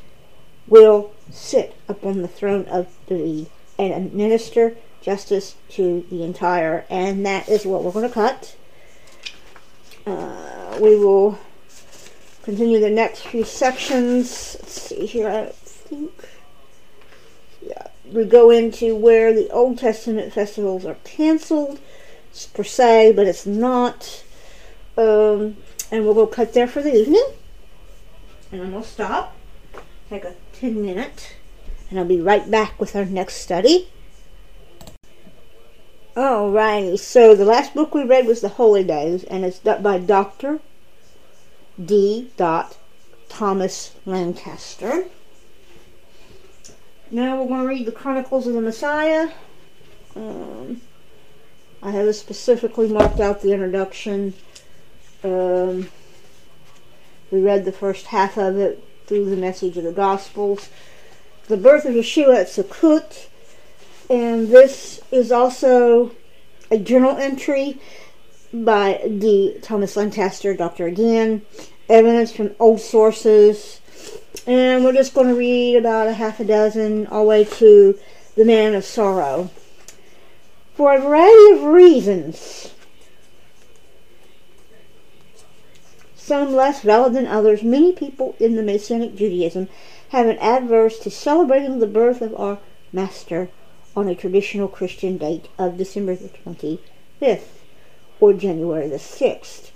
will 0.66 1.12
sit 1.31 1.74
upon 1.88 2.22
the 2.22 2.29
throne 2.29 2.64
of 2.66 2.88
David 3.07 3.50
and 3.79 3.92
administer 3.92 4.76
justice 5.03 5.57
to 5.70 6.07
the 6.11 6.22
entire. 6.22 6.85
And 6.88 7.24
that 7.26 7.48
is 7.48 7.66
what 7.66 7.83
we're 7.83 7.92
going 7.92 8.09
to 8.09 8.14
cut. 8.14 8.57
Uh, 10.07 10.79
we 10.81 10.96
will 10.96 11.38
continue 12.42 12.81
the 12.81 12.90
next 12.90 13.20
few 13.26 13.44
sections. 13.44 14.57
Let's 14.61 14.83
see 14.83 15.07
here. 15.07 15.29
I 15.29 15.46
think. 15.46 16.12
Yeah, 17.62 17.88
we 18.11 18.24
go 18.24 18.50
into 18.50 18.96
where 18.96 19.33
the 19.33 19.50
Old 19.50 19.79
Testament 19.79 20.33
festivals 20.33 20.85
are 20.85 20.96
canceled 21.05 21.79
per 22.55 22.64
se, 22.64 23.12
but 23.12 23.26
it's 23.26 23.46
not. 23.46 24.24
Um, 24.96 25.57
and 25.90 26.05
we'll 26.05 26.14
go 26.14 26.26
cut 26.26 26.53
there 26.53 26.68
for 26.68 26.83
the 26.83 26.94
evening. 26.94 27.24
And 28.53 28.61
then 28.61 28.72
we'll 28.72 28.83
stop. 28.83 29.37
Take 30.09 30.24
a 30.24 30.35
10 30.55 30.81
minute. 30.83 31.37
And 31.88 31.98
I'll 31.98 32.05
be 32.05 32.20
right 32.20 32.48
back 32.50 32.81
with 32.81 32.94
our 32.94 33.05
next 33.05 33.37
study. 33.37 33.88
Alrighty, 36.16 36.98
so 36.98 37.35
the 37.35 37.44
last 37.44 37.72
book 37.72 37.94
we 37.94 38.03
read 38.03 38.26
was 38.26 38.40
The 38.40 38.48
Holy 38.48 38.83
Days, 38.83 39.22
and 39.24 39.44
it's 39.44 39.61
by 39.61 39.98
Dr. 39.98 40.61
D. 41.84 42.30
Thomas 43.28 43.94
Lancaster. 44.04 45.04
Now 47.10 47.40
we're 47.40 47.48
going 47.48 47.60
to 47.62 47.66
read 47.66 47.86
the 47.86 47.92
Chronicles 47.92 48.46
of 48.46 48.54
the 48.54 48.60
Messiah. 48.60 49.30
Um, 50.14 50.80
I 51.82 51.92
have 51.92 52.14
specifically 52.14 52.88
marked 52.88 53.20
out 53.20 53.40
the 53.40 53.52
introduction. 53.52 54.34
Um, 55.24 55.88
we 57.30 57.40
read 57.40 57.64
the 57.64 57.72
first 57.72 58.06
half 58.06 58.36
of 58.36 58.58
it 58.58 58.84
through 59.06 59.30
the 59.30 59.36
message 59.36 59.76
of 59.76 59.84
the 59.84 59.92
Gospels. 59.92 60.68
The 61.48 61.56
birth 61.56 61.84
of 61.84 61.94
Yeshua 61.94 62.42
at 62.42 62.46
Sukkot, 62.46 63.28
and 64.08 64.48
this 64.48 65.00
is 65.10 65.32
also 65.32 66.12
a 66.70 66.78
journal 66.78 67.16
entry 67.16 67.80
by 68.52 69.00
D. 69.18 69.58
Thomas 69.62 69.96
Lancaster, 69.96 70.54
Doctor 70.54 70.86
again, 70.86 71.42
evidence 71.88 72.32
from 72.32 72.54
old 72.58 72.80
sources, 72.80 73.80
and 74.46 74.84
we're 74.84 74.92
just 74.92 75.14
going 75.14 75.28
to 75.28 75.34
read 75.34 75.76
about 75.76 76.08
a 76.08 76.14
half 76.14 76.40
a 76.40 76.44
dozen 76.44 77.06
all 77.06 77.22
the 77.22 77.28
way 77.28 77.44
to 77.44 77.98
the 78.34 78.44
Man 78.44 78.74
of 78.74 78.84
Sorrow. 78.84 79.50
For 80.74 80.94
a 80.94 81.00
variety 81.00 81.52
of 81.52 81.62
reasons, 81.62 82.74
some 86.16 86.54
less 86.54 86.80
valid 86.80 87.12
than 87.12 87.26
others, 87.26 87.62
many 87.62 87.92
people 87.92 88.34
in 88.40 88.56
the 88.56 88.62
Messianic 88.62 89.14
Judaism 89.14 89.68
have 90.10 90.26
an 90.26 90.38
adverse 90.38 90.98
to 91.00 91.10
celebrating 91.10 91.78
the 91.78 91.86
birth 91.86 92.20
of 92.20 92.34
our 92.34 92.58
Master 92.92 93.48
on 93.94 94.08
a 94.08 94.14
traditional 94.14 94.66
Christian 94.66 95.18
date 95.18 95.46
of 95.58 95.76
December 95.76 96.16
the 96.16 96.28
25th 96.28 97.60
or 98.20 98.33
January 98.33 98.88
the 98.88 98.96
6th. 98.96 99.70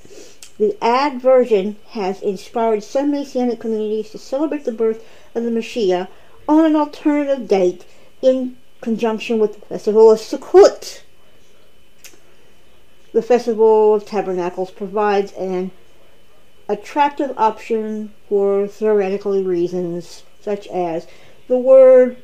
The 0.59 0.77
adversion 0.83 1.77
has 1.91 2.23
inspired 2.23 2.85
some 2.85 3.11
Messianic 3.11 3.59
communities 3.59 4.11
to 4.11 4.19
celebrate 4.19 4.65
the 4.65 4.73
birth 4.73 5.05
of 5.35 5.43
the 5.43 5.51
Messiah 5.51 6.07
on 6.49 6.65
an 6.65 6.77
alternative 6.77 7.49
date 7.49 7.85
in 8.23 8.57
conjunction 8.81 9.39
with 9.39 9.55
the 9.55 9.67
festival 9.67 10.11
of 10.11 10.21
Sukkot. 10.21 11.03
The 13.13 13.23
Festival 13.23 13.95
of 13.95 14.05
Tabernacles 14.05 14.71
provides 14.71 15.33
an 15.33 15.71
attractive 16.69 17.33
option 17.37 18.13
for 18.29 18.67
theoretical 18.67 19.43
reasons, 19.43 20.23
such 20.41 20.67
as 20.69 21.07
the 21.49 21.57
Word 21.57 22.17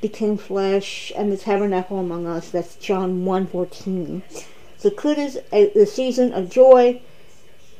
became 0.00 0.36
flesh 0.36 1.12
and 1.16 1.30
the 1.32 1.36
tabernacle 1.36 1.98
among 1.98 2.26
us. 2.26 2.50
That's 2.50 2.76
John 2.76 3.24
1.14. 3.24 4.22
Is 4.84 5.38
a, 5.52 5.70
the 5.70 5.86
season 5.86 6.32
of 6.32 6.48
joy 6.48 7.00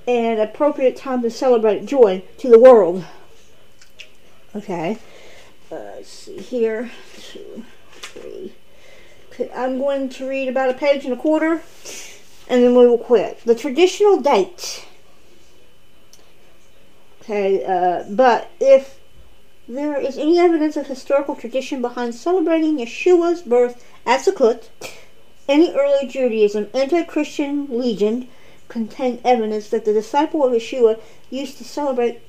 and 0.09 0.40
appropriate 0.40 0.96
time 0.96 1.22
to 1.22 1.30
celebrate 1.30 1.87
joy 1.87 2.22
to 2.38 2.48
the 2.48 2.59
world. 2.59 3.04
Okay. 4.54 4.98
Uh, 5.70 6.02
see 6.02 6.38
here. 6.38 6.90
Two, 7.20 7.64
three. 7.92 8.52
I'm 9.54 9.78
going 9.78 10.09
to 10.11 10.28
read 10.28 10.48
about 10.48 10.70
a 10.70 10.74
page 10.74 11.04
and 11.04 11.12
a 11.12 11.16
quarter, 11.16 11.62
and 12.48 12.62
then 12.62 12.74
we 12.74 12.87
will 12.87 12.98
quit. 12.98 13.40
The 13.44 13.54
traditional 13.54 14.20
date. 14.20 14.87
Okay, 17.20 17.64
uh, 17.64 18.04
but 18.09 18.50
if 18.61 18.98
there 19.68 20.00
is 20.00 20.16
any 20.16 20.38
evidence 20.38 20.76
of 20.76 20.87
historical 20.87 21.35
tradition 21.35 21.82
behind 21.82 22.14
celebrating 22.14 22.78
Yeshua's 22.78 23.42
birth 23.42 23.85
at 24.06 24.20
Sukkot, 24.20 24.68
any 25.48 25.72
early 25.74 26.06
Judaism 26.06 26.68
anti-Christian 26.74 27.68
legend 27.68 28.28
contained 28.68 29.20
evidence 29.24 29.68
that 29.70 29.85
the 29.85 29.92
disciple 29.92 30.44
of 30.44 30.52
Yeshua 30.52 31.00
used 31.30 31.59
to 31.59 31.64
celebrate 31.64 32.20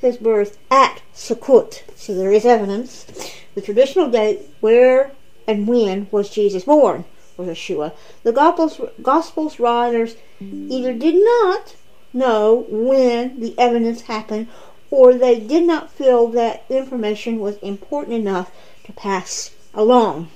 his 0.00 0.18
birth 0.18 0.58
at 0.70 1.02
Sukkot. 1.14 1.82
So 1.96 2.14
there 2.14 2.32
is 2.32 2.44
evidence. 2.44 3.06
The 3.54 3.62
traditional 3.62 4.10
date 4.10 4.40
where 4.60 5.12
and 5.46 5.66
when 5.66 6.08
was 6.10 6.28
Jesus 6.28 6.64
born 6.64 7.04
was 7.36 7.48
Yeshua. 7.48 7.92
The 8.22 8.32
Gospels, 8.32 8.80
Gospels 9.00 9.58
writers 9.58 10.16
either 10.40 10.92
did 10.92 11.14
not 11.14 11.76
know 12.12 12.66
when 12.68 13.40
the 13.40 13.58
evidence 13.58 14.02
happened 14.02 14.48
or 14.90 15.14
they 15.14 15.40
did 15.40 15.64
not 15.64 15.90
feel 15.90 16.28
that 16.28 16.64
information 16.68 17.38
was 17.38 17.56
important 17.58 18.14
enough 18.14 18.50
to 18.84 18.92
pass 18.92 19.50
along. 19.74 20.28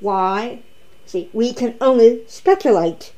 Why? 0.00 0.60
See, 1.12 1.28
we 1.34 1.52
can 1.52 1.74
only 1.78 2.22
speculate. 2.26 3.12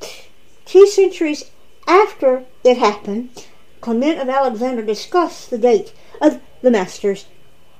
Two 0.65 0.85
centuries 0.85 1.49
after 1.87 2.43
it 2.61 2.75
happened, 2.75 3.45
Clement 3.79 4.19
of 4.19 4.27
Alexandria 4.27 4.85
discussed 4.85 5.49
the 5.49 5.57
date 5.57 5.93
of 6.19 6.41
the 6.61 6.71
Master's 6.71 7.23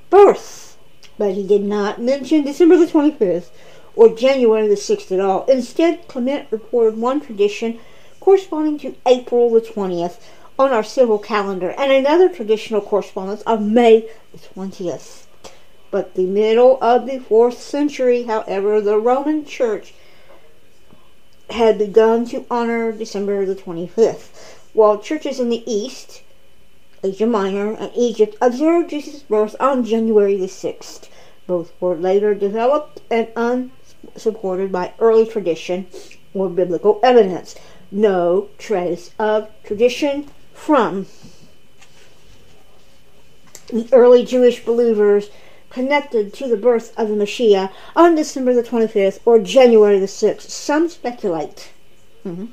birth, 0.10 0.78
but 1.18 1.34
he 1.34 1.46
did 1.46 1.64
not 1.66 2.00
mention 2.00 2.46
December 2.46 2.78
the 2.78 2.86
25th 2.86 3.50
or 3.94 4.16
January 4.16 4.70
the 4.70 4.76
6th 4.76 5.12
at 5.12 5.20
all. 5.20 5.46
Instead, 5.48 6.08
Clement 6.08 6.48
reported 6.50 6.98
one 6.98 7.20
tradition 7.20 7.78
corresponding 8.22 8.80
to 8.80 8.96
April 9.06 9.50
the 9.50 9.60
20th 9.60 10.22
on 10.58 10.72
our 10.72 10.82
civil 10.82 11.20
calendar 11.20 11.72
and 11.78 11.92
another 11.92 12.30
traditional 12.30 12.80
correspondence 12.80 13.42
of 13.42 13.62
May 13.62 14.10
the 14.32 14.38
20th. 14.38 15.26
But 15.92 16.16
the 16.16 16.26
middle 16.26 16.82
of 16.82 17.06
the 17.06 17.20
4th 17.20 17.56
century, 17.56 18.24
however, 18.24 18.80
the 18.80 18.98
Roman 18.98 19.44
Church 19.44 19.94
had 21.50 21.78
begun 21.78 22.26
to 22.28 22.46
honor 22.50 22.92
December 22.92 23.46
the 23.46 23.56
25th, 23.56 24.58
while 24.74 24.98
churches 24.98 25.40
in 25.40 25.50
the 25.50 25.64
East, 25.72 26.22
Asia 27.04 27.26
Minor, 27.26 27.74
and 27.74 27.92
Egypt 27.96 28.36
observed 28.42 28.90
Jesus' 28.90 29.24
birth 29.24 29.56
on 29.60 29.86
January 29.86 30.36
the 30.38 30.48
6th. 30.48 31.08
Both 31.48 31.72
were 31.80 31.96
later 31.96 32.34
developed 32.34 33.02
and 33.12 33.28
unsupported 33.36 34.72
by 34.72 34.94
early 35.00 35.26
tradition 35.26 35.88
or 36.34 36.50
biblical 36.50 37.00
evidence. 37.04 37.56
No 37.92 38.50
trace 38.58 39.12
of 39.20 39.50
tradition 39.64 40.30
from 40.54 41.06
the 43.68 43.88
early 43.92 44.26
Jewish 44.26 44.66
believers 44.66 45.30
connected 45.76 46.34
to 46.34 46.48
the 46.48 46.56
birth 46.56 46.98
of 46.98 47.10
the 47.10 47.16
Messiah 47.18 47.68
on 47.98 48.16
December 48.16 48.54
the 48.54 48.64
25th 48.64 49.20
or 49.26 49.40
January 49.40 50.00
the 50.00 50.06
6th. 50.06 50.50
Some 50.50 50.88
speculate 50.88 51.74
mhm, 52.26 52.48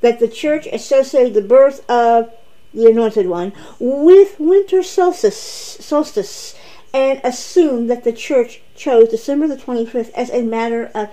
that 0.00 0.18
the 0.18 0.26
church 0.26 0.66
associated 0.66 1.32
the 1.34 1.52
birth 1.56 1.88
of 1.88 2.32
the 2.74 2.86
Anointed 2.86 3.28
One 3.28 3.52
with 3.78 4.40
winter 4.40 4.82
solstice, 4.82 5.38
solstice 5.38 6.56
and 6.92 7.20
assumed 7.22 7.88
that 7.88 8.02
the 8.02 8.12
church 8.12 8.62
chose 8.74 9.08
December 9.10 9.46
the 9.46 9.56
25th 9.56 10.10
as 10.14 10.28
a 10.30 10.42
matter 10.42 10.90
of 10.92 11.08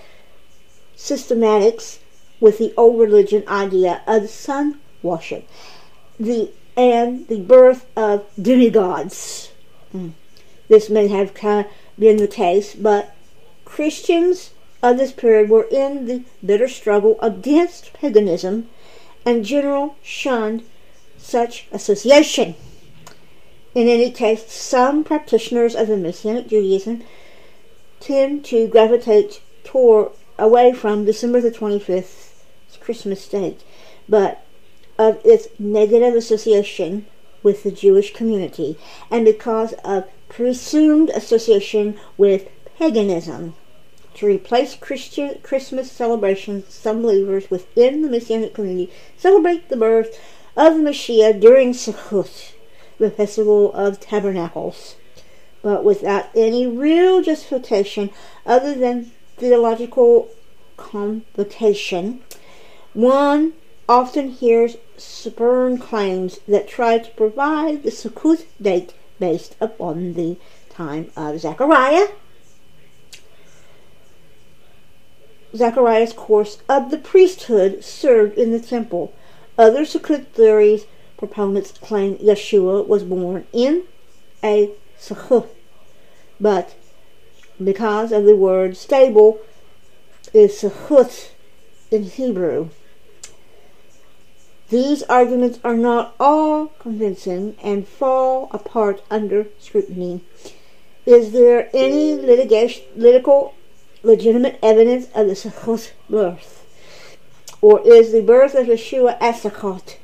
systematics 0.97 1.99
with 2.39 2.57
the 2.57 2.73
old 2.75 2.99
religion 2.99 3.43
idea 3.47 4.01
of 4.07 4.27
sun 4.27 4.79
worship 5.03 5.47
the 6.19 6.49
and 6.75 7.27
the 7.27 7.41
birth 7.41 7.85
of 7.95 8.25
demigods. 8.41 9.51
Mm. 9.95 10.13
This 10.67 10.89
may 10.89 11.07
have 11.07 11.33
kind 11.33 11.65
of 11.65 11.71
been 11.99 12.17
the 12.17 12.27
case, 12.27 12.75
but 12.75 13.15
Christians 13.65 14.51
of 14.83 14.97
this 14.97 15.11
period 15.11 15.49
were 15.49 15.67
in 15.71 16.05
the 16.05 16.23
bitter 16.45 16.67
struggle 16.67 17.17
against 17.21 17.93
paganism 17.93 18.69
and 19.25 19.45
general 19.45 19.95
shunned 20.03 20.63
such 21.17 21.67
association. 21.71 22.55
In 23.75 23.87
any 23.87 24.11
case, 24.11 24.51
some 24.51 25.03
practitioners 25.03 25.75
of 25.75 25.87
the 25.87 25.97
Messianic 25.97 26.47
Judaism 26.47 27.03
tend 27.99 28.45
to 28.45 28.67
gravitate 28.67 29.41
toward 29.63 30.11
away 30.39 30.73
from 30.73 31.05
December 31.05 31.41
the 31.41 31.51
25th 31.51 32.31
Christmas 32.79 33.27
date, 33.27 33.61
but 34.07 34.45
of 34.97 35.19
its 35.25 35.47
negative 35.59 36.15
association 36.15 37.05
with 37.43 37.63
the 37.63 37.71
Jewish 37.71 38.13
community 38.13 38.77
and 39.11 39.25
because 39.25 39.73
of 39.83 40.05
presumed 40.29 41.09
association 41.11 41.97
with 42.17 42.49
paganism. 42.77 43.55
To 44.15 44.25
replace 44.25 44.75
Christian 44.75 45.39
Christmas 45.43 45.91
celebrations, 45.91 46.73
some 46.73 47.03
believers 47.03 47.51
within 47.51 48.01
the 48.01 48.09
Messianic 48.09 48.53
community 48.53 48.91
celebrate 49.17 49.69
the 49.69 49.77
birth 49.77 50.19
of 50.55 50.73
the 50.73 50.81
Messiah 50.81 51.33
during 51.33 51.73
Sukkot, 51.73 52.53
the 52.97 53.11
festival 53.11 53.71
of 53.73 53.99
tabernacles, 53.99 54.95
but 55.61 55.83
without 55.83 56.29
any 56.35 56.65
real 56.65 57.21
justification 57.21 58.09
other 58.45 58.73
than 58.73 59.11
theological 59.37 60.29
convocation. 60.77 62.21
One 62.93 63.53
often 63.87 64.31
hears 64.31 64.77
spurn 64.97 65.77
claims 65.77 66.39
that 66.47 66.67
try 66.67 66.97
to 66.97 67.11
provide 67.11 67.83
the 67.83 67.91
Sukkot 67.91 68.45
date 68.59 68.93
based 69.19 69.55
upon 69.59 70.13
the 70.13 70.37
time 70.69 71.11
of 71.15 71.39
Zechariah. 71.39 72.07
Zechariah's 75.55 76.13
course 76.13 76.59
of 76.67 76.91
the 76.91 76.97
priesthood 76.97 77.83
served 77.83 78.37
in 78.37 78.51
the 78.51 78.59
temple. 78.59 79.13
Other 79.57 79.85
Sukkot 79.85 80.27
theories 80.27 80.85
proponents 81.17 81.71
claim 81.71 82.17
Yeshua 82.17 82.87
was 82.87 83.03
born 83.03 83.47
in 83.53 83.83
a 84.43 84.71
Sukkot, 84.99 85.47
but 86.39 86.75
because 87.63 88.11
of 88.11 88.25
the 88.25 88.35
word 88.35 88.77
stable 88.77 89.39
is 90.33 90.61
Sukkot 90.61 91.31
in 91.89 92.03
Hebrew. 92.03 92.69
These 94.69 95.03
arguments 95.03 95.59
are 95.63 95.77
not 95.77 96.13
all 96.19 96.67
convincing 96.79 97.55
and 97.63 97.87
fall 97.87 98.49
apart 98.51 99.01
under 99.09 99.47
scrutiny. 99.59 100.21
Is 101.05 101.31
there 101.31 101.69
any 101.73 102.15
litigation, 102.15 102.83
legitimate 104.03 104.59
evidence 104.61 105.05
of 105.15 105.27
the 105.27 105.33
Sukkot 105.35 105.93
birth? 106.09 106.65
Or 107.61 107.79
is 107.87 108.11
the 108.11 108.21
birth 108.21 108.55
of 108.55 108.67
Yeshua 108.67 109.17
at 109.21 109.35
Sukkot 109.35 109.97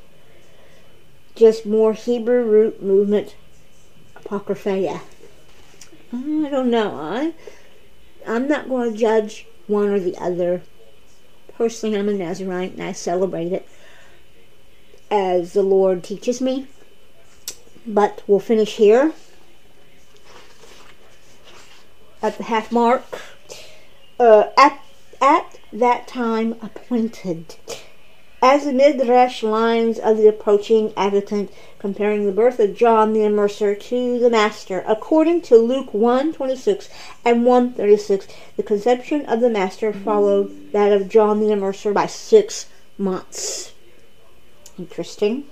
just 1.34 1.66
more 1.66 1.92
Hebrew 1.92 2.42
root 2.42 2.82
movement 2.82 3.36
apocrypha? 4.16 5.00
Mm, 6.10 6.46
I 6.46 6.50
don't 6.50 6.70
know. 6.70 6.94
I, 6.94 7.34
I'm 8.26 8.48
not 8.48 8.70
going 8.70 8.92
to 8.92 8.98
judge 8.98 9.46
one 9.66 9.88
or 9.90 10.00
the 10.00 10.16
other. 10.16 10.62
Personally, 11.58 11.98
I'm 11.98 12.08
a 12.08 12.14
Nazarite 12.14 12.72
and 12.72 12.82
I 12.82 12.92
celebrate 12.92 13.52
it 13.52 13.68
as 15.10 15.52
the 15.52 15.62
Lord 15.62 16.02
teaches 16.02 16.40
me. 16.40 16.66
But 17.86 18.22
we'll 18.26 18.40
finish 18.40 18.76
here 18.76 19.12
at 22.22 22.38
the 22.38 22.44
half 22.44 22.72
mark. 22.72 23.20
Uh, 24.18 24.44
at, 24.56 24.80
at 25.20 25.58
that 25.72 26.08
time 26.08 26.54
appointed. 26.62 27.56
As 28.40 28.64
the 28.64 28.72
Midrash 28.72 29.42
lines 29.42 29.98
of 29.98 30.16
the 30.16 30.28
approaching 30.28 30.92
advent, 30.96 31.50
comparing 31.78 32.24
the 32.24 32.32
birth 32.32 32.58
of 32.58 32.74
John 32.74 33.12
the 33.12 33.20
Immerser 33.20 33.78
to 33.88 34.18
the 34.18 34.30
Master, 34.30 34.82
according 34.86 35.42
to 35.42 35.56
Luke 35.56 35.92
1:26 35.92 36.88
and 37.26 37.44
1:36, 37.44 38.26
the 38.56 38.62
conception 38.62 39.26
of 39.26 39.40
the 39.40 39.50
Master 39.50 39.92
followed 39.92 40.72
that 40.72 40.92
of 40.92 41.10
John 41.10 41.40
the 41.40 41.52
Immerser 41.52 41.92
by 41.92 42.06
six 42.06 42.66
months. 42.96 43.73
Interesting. 44.78 45.44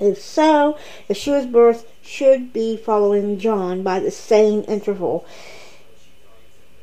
If 0.00 0.20
so, 0.20 0.76
the 1.06 1.14
Yeshua's 1.14 1.46
birth 1.46 1.90
should 2.02 2.52
be 2.52 2.76
following 2.76 3.38
John 3.38 3.82
by 3.82 4.00
the 4.00 4.10
same 4.10 4.64
interval. 4.68 5.24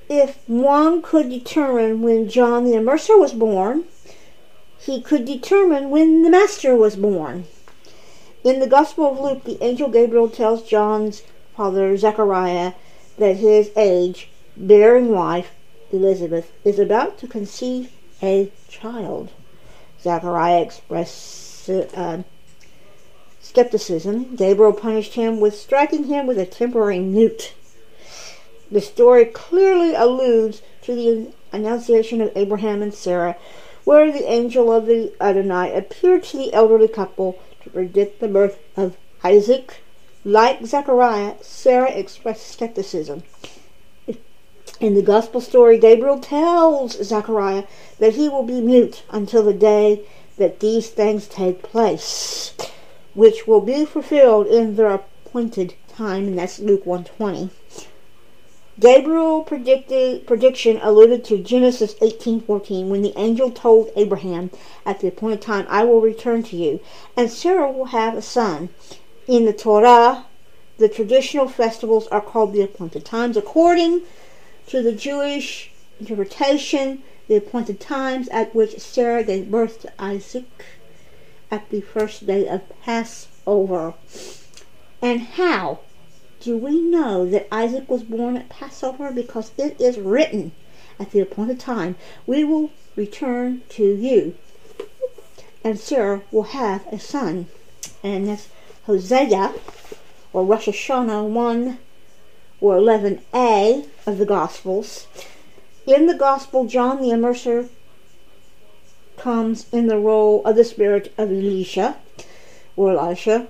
If 0.10 0.38
one 0.48 1.02
could 1.02 1.30
determine 1.30 2.02
when 2.02 2.30
John 2.30 2.66
the 2.66 2.78
Immerser 2.78 3.20
was 3.20 3.34
born, 3.34 3.86
he 4.80 5.02
could 5.02 5.26
determine 5.26 5.90
when 5.90 6.24
the 6.24 6.30
Master 6.30 6.76
was 6.76 6.96
born. 6.96 7.46
In 8.44 8.60
the 8.60 8.68
Gospel 8.68 9.06
of 9.08 9.20
Luke, 9.20 9.44
the 9.44 9.64
angel 9.64 9.90
Gabriel 9.90 10.30
tells 10.30 10.62
John's 10.62 11.24
father, 11.56 11.98
Zechariah, 11.98 12.74
that 13.18 13.38
his 13.38 13.72
age 13.76 14.30
bearing 14.56 15.10
wife, 15.10 15.52
Elizabeth, 15.92 16.52
is 16.64 16.78
about 16.78 17.18
to 17.20 17.28
conceive 17.28 17.92
a 18.22 18.52
child. 18.68 19.30
Zechariah 20.06 20.62
expressed 20.62 21.68
uh, 21.68 22.22
skepticism. 23.42 24.36
Gabriel 24.36 24.72
punished 24.72 25.16
him 25.16 25.40
with 25.40 25.58
striking 25.58 26.04
him 26.04 26.28
with 26.28 26.38
a 26.38 26.46
temporary 26.46 27.00
newt. 27.00 27.56
The 28.70 28.82
story 28.82 29.26
clearly 29.26 29.96
alludes 29.96 30.62
to 30.84 30.94
the 30.94 31.34
annunciation 31.52 32.22
of 32.22 32.32
Abraham 32.36 32.84
and 32.84 32.94
Sarah, 32.94 33.36
where 33.84 34.12
the 34.12 34.32
angel 34.32 34.72
of 34.72 34.86
the 34.86 35.12
Adonai 35.20 35.76
appeared 35.76 36.22
to 36.26 36.38
the 36.38 36.54
elderly 36.54 36.88
couple 36.88 37.40
to 37.64 37.72
predict 37.72 38.20
the 38.20 38.28
birth 38.28 38.60
of 38.78 38.98
Isaac. 39.24 39.78
Like 40.24 40.68
Zechariah, 40.68 41.34
Sarah 41.42 41.90
expressed 41.90 42.46
skepticism. 42.46 43.24
In 44.82 44.94
the 44.94 45.02
gospel 45.02 45.40
story, 45.40 45.78
Gabriel 45.78 46.20
tells 46.20 47.02
Zechariah 47.02 47.64
that 48.00 48.16
he 48.16 48.28
will 48.28 48.44
be 48.44 48.60
mute 48.60 49.04
until 49.10 49.42
the 49.42 49.54
day 49.54 50.02
that 50.38 50.60
these 50.60 50.90
things 50.90 51.28
take 51.28 51.64
place, 51.64 52.54
which 53.14 53.48
will 53.48 53.62
be 53.62 53.86
fulfilled 53.86 54.48
in 54.48 54.76
their 54.76 54.90
appointed 54.90 55.76
time, 55.88 56.28
and 56.28 56.38
that's 56.38 56.60
Luke 56.60 56.86
120. 56.86 57.52
Gabriel 58.78 59.44
predicted 59.44 60.28
prediction 60.28 60.78
alluded 60.84 61.24
to 61.24 61.38
Genesis 61.38 61.96
18:14 62.02 62.90
when 62.90 63.02
the 63.02 63.18
angel 63.18 63.50
told 63.52 63.92
Abraham 63.96 64.52
at 64.86 65.00
the 65.00 65.08
appointed 65.08 65.42
time 65.42 65.66
I 65.70 65.86
will 65.86 66.02
return 66.02 66.44
to 66.44 66.58
you 66.58 66.82
and 67.16 67.32
Sarah 67.32 67.72
will 67.72 67.86
have 67.86 68.18
a 68.18 68.22
son. 68.22 68.68
In 69.26 69.46
the 69.46 69.54
Torah, 69.54 70.26
the 70.78 70.90
traditional 70.90 71.48
festivals 71.48 72.08
are 72.08 72.20
called 72.20 72.52
the 72.52 72.64
appointed 72.64 73.06
times 73.06 73.38
according 73.38 74.02
to 74.68 74.82
the 74.82 74.92
Jewish 74.92 75.72
interpretation, 76.00 77.04
the 77.28 77.36
appointed 77.36 77.80
times 77.80 78.28
at 78.30 78.54
which 78.54 78.80
Sarah 78.80 79.24
gave 79.24 79.52
birth 79.52 79.82
to 79.82 79.94
Isaac 80.00 80.66
at 81.52 81.70
the 81.70 81.82
first 81.82 82.26
day 82.26 82.48
of 82.48 82.62
Passover. 82.82 83.94
And 85.02 85.22
how 85.22 85.80
do 86.40 86.58
we 86.58 86.82
know 86.82 87.30
that 87.30 87.48
Isaac 87.52 87.90
was 87.90 88.04
born 88.04 88.38
at 88.38 88.50
Passover? 88.50 89.12
Because 89.12 89.52
it 89.58 89.80
is 89.80 89.98
written 89.98 90.52
at 91.00 91.12
the 91.12 91.20
appointed 91.20 91.60
time, 91.60 91.96
we 92.26 92.44
will 92.44 92.72
return 92.96 93.62
to 93.70 93.84
you, 93.84 94.36
and 95.64 95.80
Sarah 95.80 96.22
will 96.32 96.44
have 96.44 96.86
a 96.92 97.00
son. 97.00 97.48
And 98.04 98.28
that's 98.28 98.48
Hosea, 98.86 99.54
or 100.32 100.46
Rosh 100.46 100.68
Hashanah 100.68 101.28
1 101.28 101.80
or 102.62 102.78
11a 102.78 103.88
of 104.06 104.18
the 104.18 104.26
Gospels. 104.26 105.08
In 105.86 106.08
the 106.08 106.16
Gospel, 106.16 106.66
John 106.66 107.02
the 107.02 107.10
Immerser 107.10 107.70
comes 109.18 109.68
in 109.72 109.88
the 109.88 109.98
role 109.98 110.44
of 110.46 110.56
the 110.56 110.64
spirit 110.64 111.14
of 111.18 111.30
Elisha, 111.30 111.98
or 112.76 112.92
Elisha. 112.92 113.48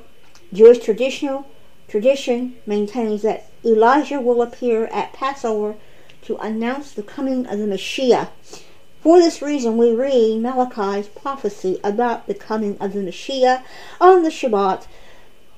Jewish 0.54 0.80
traditional 0.80 1.46
Tradition 1.88 2.56
maintains 2.66 3.22
that 3.22 3.46
Elijah 3.64 4.20
will 4.20 4.42
appear 4.42 4.88
at 4.88 5.14
Passover 5.14 5.76
to 6.24 6.36
announce 6.38 6.92
the 6.92 7.04
coming 7.04 7.46
of 7.46 7.60
the 7.60 7.68
Messiah. 7.68 8.28
For 9.02 9.20
this 9.20 9.40
reason, 9.42 9.78
we 9.78 9.92
read 9.92 10.42
Malachi's 10.42 11.08
prophecy 11.08 11.80
about 11.84 12.26
the 12.26 12.34
coming 12.34 12.76
of 12.80 12.94
the 12.94 13.04
Messiah 13.04 13.60
on 14.02 14.24
the 14.24 14.32
Shabbat 14.32 14.88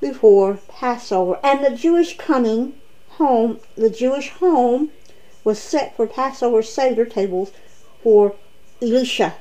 before 0.02 0.60
Passover. 0.68 1.39
And 1.41 1.64
the 1.64 1.76
Jewish 1.76 2.18
coming 2.18 2.74
home, 3.18 3.59
the 3.76 3.89
Jewish 3.89 4.30
home 4.30 4.91
was 5.43 5.59
set 5.59 5.95
for 5.95 6.07
Passover 6.07 6.61
Seder 6.61 7.05
tables 7.05 7.51
for 8.01 8.36
Elisha. 8.82 9.36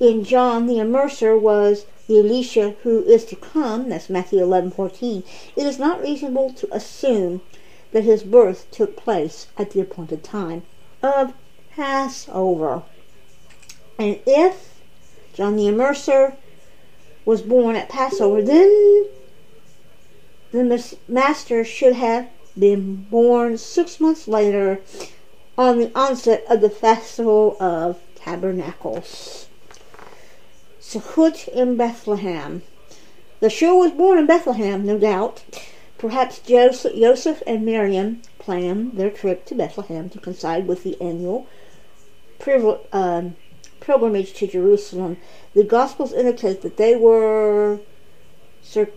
In 0.00 0.24
John, 0.24 0.66
the 0.66 0.78
immerser 0.78 1.38
was 1.38 1.86
the 2.08 2.18
Elisha 2.18 2.74
who 2.82 3.04
is 3.04 3.24
to 3.26 3.36
come, 3.36 3.88
that's 3.88 4.10
Matthew 4.10 4.40
11:14, 4.40 5.22
it 5.54 5.66
is 5.66 5.78
not 5.78 6.02
reasonable 6.02 6.52
to 6.54 6.74
assume 6.74 7.40
that 7.92 8.04
his 8.04 8.22
birth 8.22 8.66
took 8.70 8.96
place 8.96 9.46
at 9.56 9.70
the 9.70 9.80
appointed 9.80 10.24
time 10.24 10.62
of 11.02 11.34
Passover. 11.74 12.82
And 13.98 14.18
if 14.26 14.80
John 15.34 15.56
the 15.56 15.68
Immerser 15.68 16.36
was 17.24 17.42
born 17.42 17.76
at 17.76 17.88
Passover, 17.88 18.42
then 18.42 19.06
the 20.52 20.96
master 21.08 21.64
should 21.64 21.94
have 21.94 22.28
been 22.58 23.06
born 23.10 23.58
six 23.58 23.98
months 23.98 24.28
later 24.28 24.80
on 25.56 25.78
the 25.78 25.90
onset 25.94 26.44
of 26.48 26.60
the 26.60 26.70
festival 26.70 27.56
of 27.60 27.98
tabernacles. 28.14 29.48
Sukkot 30.80 31.48
in 31.48 31.76
Bethlehem. 31.76 32.62
Yeshua 33.40 33.78
was 33.78 33.92
born 33.92 34.18
in 34.18 34.26
Bethlehem, 34.26 34.84
no 34.86 34.98
doubt. 34.98 35.42
Perhaps 35.98 36.40
Joseph, 36.40 37.42
and 37.46 37.64
Miriam 37.64 38.22
planned 38.38 38.92
their 38.94 39.10
trip 39.10 39.44
to 39.46 39.54
Bethlehem 39.54 40.10
to 40.10 40.18
coincide 40.18 40.66
with 40.66 40.82
the 40.82 41.00
annual 41.00 41.46
um, 42.92 43.36
pilgrimage 43.80 44.32
to 44.34 44.46
Jerusalem. 44.46 45.16
The 45.54 45.64
Gospels 45.64 46.12
indicate 46.12 46.62
that 46.62 46.76
they 46.76 46.96
were 46.96 47.80
cir- 48.62 48.90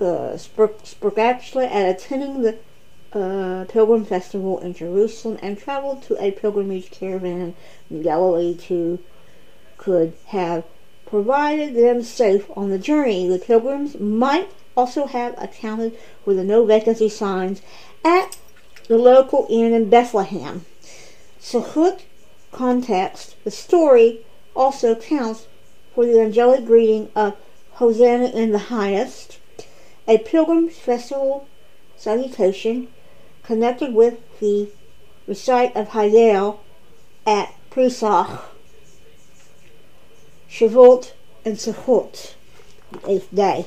uh, 0.00 0.36
sporadic 0.36 1.56
at 1.56 1.88
attending 1.88 2.42
the 2.42 2.58
uh, 3.12 3.64
pilgrim 3.68 4.04
festival 4.04 4.58
in 4.58 4.74
Jerusalem 4.74 5.38
and 5.40 5.58
traveled 5.58 6.02
to 6.04 6.22
a 6.22 6.32
pilgrimage 6.32 6.90
caravan 6.90 7.54
in 7.90 8.02
Galilee 8.02 8.56
to 8.56 8.98
could 9.78 10.14
have 10.26 10.64
provided 11.06 11.74
them 11.74 12.02
safe 12.02 12.46
on 12.56 12.70
the 12.70 12.78
journey. 12.78 13.28
The 13.28 13.38
pilgrims 13.38 13.98
might 14.00 14.50
also 14.76 15.06
have 15.06 15.34
accounted 15.40 15.96
for 16.24 16.34
the 16.34 16.42
no 16.42 16.64
vacancy 16.64 17.08
signs 17.08 17.62
at 18.04 18.36
the 18.88 18.98
local 18.98 19.46
inn 19.48 19.72
in 19.72 19.88
Bethlehem. 19.88 20.64
Sukkot 21.40 22.00
context, 22.50 23.36
the 23.44 23.50
story 23.50 24.20
also 24.56 24.92
accounts 24.92 25.46
for 25.94 26.06
the 26.06 26.20
angelic 26.20 26.64
greeting 26.64 27.10
of 27.14 27.36
Hosanna 27.74 28.26
in 28.26 28.52
the 28.52 28.58
highest, 28.58 29.33
a 30.06 30.18
pilgrim 30.18 30.68
festival 30.68 31.48
salutation 31.96 32.88
connected 33.42 33.94
with 33.94 34.18
the 34.40 34.68
recite 35.26 35.74
of 35.76 35.88
Hallel 35.90 36.58
at 37.26 37.54
Pesach. 37.70 38.44
Shavuot, 40.50 41.12
and 41.44 41.56
Sukkot, 41.56 42.34
the 42.92 43.10
eighth 43.10 43.34
day. 43.34 43.66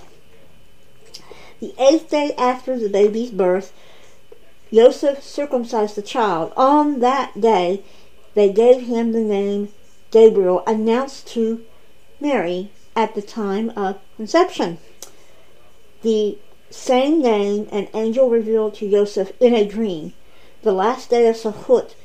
The 1.60 1.74
eighth 1.80 2.10
day 2.10 2.34
after 2.38 2.80
the 2.80 2.88
baby's 2.88 3.32
birth, 3.32 3.74
Joseph 4.72 5.22
circumcised 5.24 5.96
the 5.96 6.02
child. 6.02 6.54
On 6.56 7.00
that 7.00 7.40
day, 7.40 7.84
they 8.36 8.52
gave 8.54 8.84
him 8.84 9.12
the 9.12 9.20
name 9.20 9.70
Gabriel, 10.12 10.64
announced 10.66 11.28
to 11.28 11.66
Mary 12.20 12.72
at 12.96 13.16
the 13.16 13.22
time 13.22 13.72
of 13.76 14.00
conception. 14.16 14.78
The 16.08 16.38
same 16.70 17.22
name 17.22 17.68
an 17.70 17.90
angel 17.94 18.30
revealed 18.30 18.76
to 18.76 18.90
Joseph 18.90 19.34
in 19.42 19.54
a 19.54 19.68
dream. 19.68 20.14
The 20.62 20.72
last 20.72 21.10
day 21.10 21.28
of 21.28 21.36
Sukkot 21.36 21.96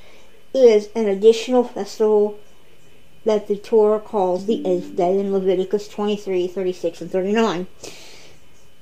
is 0.53 0.89
an 0.97 1.07
additional 1.07 1.63
festival 1.63 2.37
that 3.25 3.47
the 3.47 3.55
Torah 3.55 4.01
calls 4.01 4.47
the 4.47 4.67
eighth 4.67 4.97
day 4.97 5.21
in 5.21 5.33
Leviticus 5.33 5.87
23, 5.87 6.49
36, 6.49 7.01
and 7.01 7.13
39. 7.13 7.69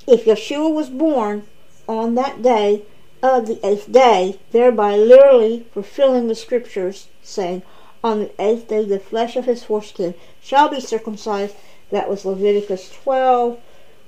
If 0.07 0.25
Yeshua 0.25 0.73
was 0.73 0.89
born 0.89 1.47
on 1.87 2.15
that 2.15 2.41
day 2.41 2.85
of 3.23 3.47
the 3.47 3.61
eighth 3.63 3.93
day, 3.93 4.39
thereby 4.53 4.97
literally 4.97 5.67
fulfilling 5.75 6.29
the 6.29 6.35
scriptures, 6.35 7.09
saying, 7.23 7.61
On 8.03 8.21
the 8.21 8.43
eighth 8.43 8.69
day 8.69 8.87
the 8.87 8.99
flesh 8.99 9.37
of 9.37 9.45
his 9.45 9.65
foreskin 9.65 10.15
shall 10.43 10.71
be 10.71 10.81
circumcised, 10.81 11.57
that 11.91 12.09
was 12.09 12.25
Leviticus 12.25 12.91
12, 12.91 13.61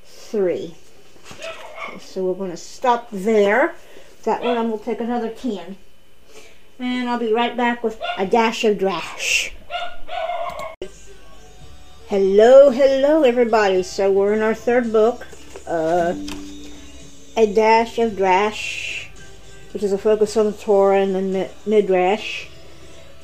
3. 0.07 0.75
So 2.01 2.25
we're 2.25 2.35
going 2.35 2.51
to 2.51 2.57
stop 2.57 3.09
there. 3.11 3.75
That 4.25 4.43
one, 4.43 4.57
going 4.69 4.79
to 4.79 4.85
take 4.85 5.01
another 5.01 5.31
can. 5.31 5.77
And 6.79 7.09
I'll 7.09 7.19
be 7.19 7.33
right 7.33 7.57
back 7.57 7.83
with 7.83 8.01
a 8.17 8.27
dash 8.27 8.65
of 8.65 8.79
drash. 8.79 9.53
Hello, 12.09 12.71
hello, 12.71 13.23
everybody. 13.23 13.83
So 13.83 14.13
we're 14.13 14.35
in 14.35 14.43
our 14.43 14.55
third 14.55 14.93
book, 14.93 15.27
uh, 15.67 16.15
A 17.37 17.53
Dash 17.55 17.99
of 17.99 18.13
Drash, 18.13 19.07
which 19.73 19.83
is 19.83 19.93
a 19.93 19.99
focus 19.99 20.37
on 20.37 20.47
the 20.47 20.53
Torah 20.53 21.01
and 21.01 21.15
the 21.15 21.51
Midrash. 21.65 22.49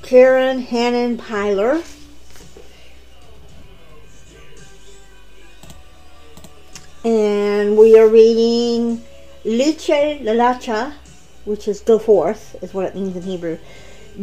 Karen 0.03 0.61
Hannon 0.63 1.19
Pyler. 1.19 1.85
And 7.09 7.79
we 7.79 7.99
are 7.99 8.07
reading 8.07 9.03
Lech 9.43 9.79
Lecha, 9.79 10.93
which 11.47 11.67
is 11.67 11.81
go 11.81 11.99
forth, 11.99 12.63
is 12.63 12.75
what 12.75 12.85
it 12.85 12.95
means 12.95 13.17
in 13.17 13.23
Hebrew. 13.23 13.57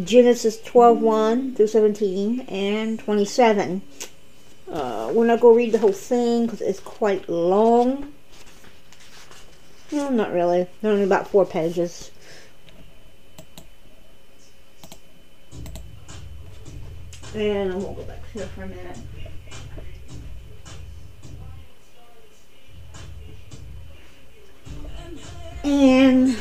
Genesis 0.04 0.62
12 0.62 1.02
1 1.02 1.56
through 1.56 1.66
17 1.66 2.42
and 2.42 3.00
27. 3.00 3.82
Uh, 4.72 5.12
we're 5.16 5.26
not 5.26 5.40
going 5.40 5.56
to 5.56 5.58
read 5.58 5.72
the 5.72 5.80
whole 5.80 5.92
thing 5.92 6.46
because 6.46 6.62
it's 6.62 6.80
quite 6.80 7.28
long. 7.28 8.14
No, 9.92 10.10
not 10.10 10.32
really. 10.32 10.68
They're 10.84 10.92
only 10.92 11.06
about 11.06 11.28
four 11.28 11.44
pages. 11.44 12.12
And 17.34 17.72
going 17.72 17.96
to 17.96 18.02
go 18.04 18.04
back 18.04 18.22
here 18.32 18.46
for 18.46 18.62
a 18.62 18.68
minute. 18.68 18.98
And 25.66 26.38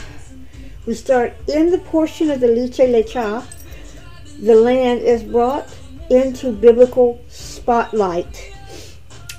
we 0.84 0.92
start 0.92 1.32
in 1.48 1.70
the 1.70 1.78
portion 1.78 2.30
of 2.30 2.40
the 2.40 2.48
Lech 2.48 2.72
Lecha. 2.72 3.42
The 4.42 4.54
land 4.54 5.00
is 5.00 5.22
brought 5.22 5.66
into 6.10 6.52
biblical 6.52 7.24
spotlight. 7.30 8.52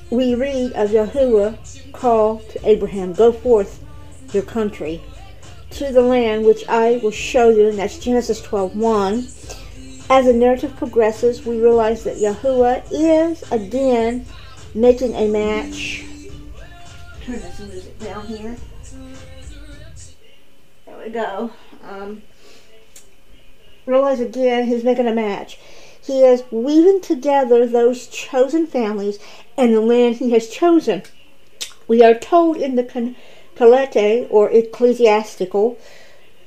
We 0.10 0.34
read 0.34 0.74
of 0.74 0.90
Yahuwah 0.90 1.92
call 1.92 2.40
to 2.40 2.68
Abraham, 2.68 3.14
Go 3.14 3.32
forth 3.32 3.86
your 4.34 4.42
country 4.42 5.04
to 5.70 5.92
the 5.92 6.02
land 6.02 6.46
which 6.46 6.68
I 6.68 7.00
will 7.04 7.12
show 7.12 7.50
you, 7.50 7.70
and 7.70 7.78
that's 7.78 8.00
Genesis 8.00 8.42
12 8.42 8.76
1. 8.76 9.14
As 10.10 10.26
the 10.26 10.34
narrative 10.34 10.76
progresses, 10.78 11.46
we 11.46 11.62
realize 11.62 12.04
that 12.06 12.18
Yahuwah 12.18 12.88
is 12.90 13.44
again 13.52 14.26
making 14.74 15.14
a 15.14 15.28
match. 15.28 16.04
Turn 17.22 17.40
this 17.40 17.60
music 17.60 18.00
down 18.00 18.26
here. 18.26 18.58
There 21.06 21.12
we 21.12 21.20
go. 21.20 21.52
Um, 21.88 22.24
realize 23.86 24.20
again 24.20 24.66
he's 24.66 24.84
making 24.84 25.06
a 25.06 25.14
match. 25.14 25.60
He 26.02 26.24
is 26.24 26.44
weaving 26.50 27.02
together 27.02 27.68
those 27.68 28.08
chosen 28.08 28.66
families 28.66 29.20
and 29.56 29.72
the 29.72 29.82
land 29.82 30.16
he 30.16 30.32
has 30.32 30.50
chosen. 30.50 31.04
We 31.88 32.02
are 32.04 32.16
told 32.16 32.58
in 32.58 32.76
the 32.76 32.84
con- 32.84 33.16
Kohelet 33.56 34.28
or 34.32 34.50
Ecclesiastes, 34.50 35.78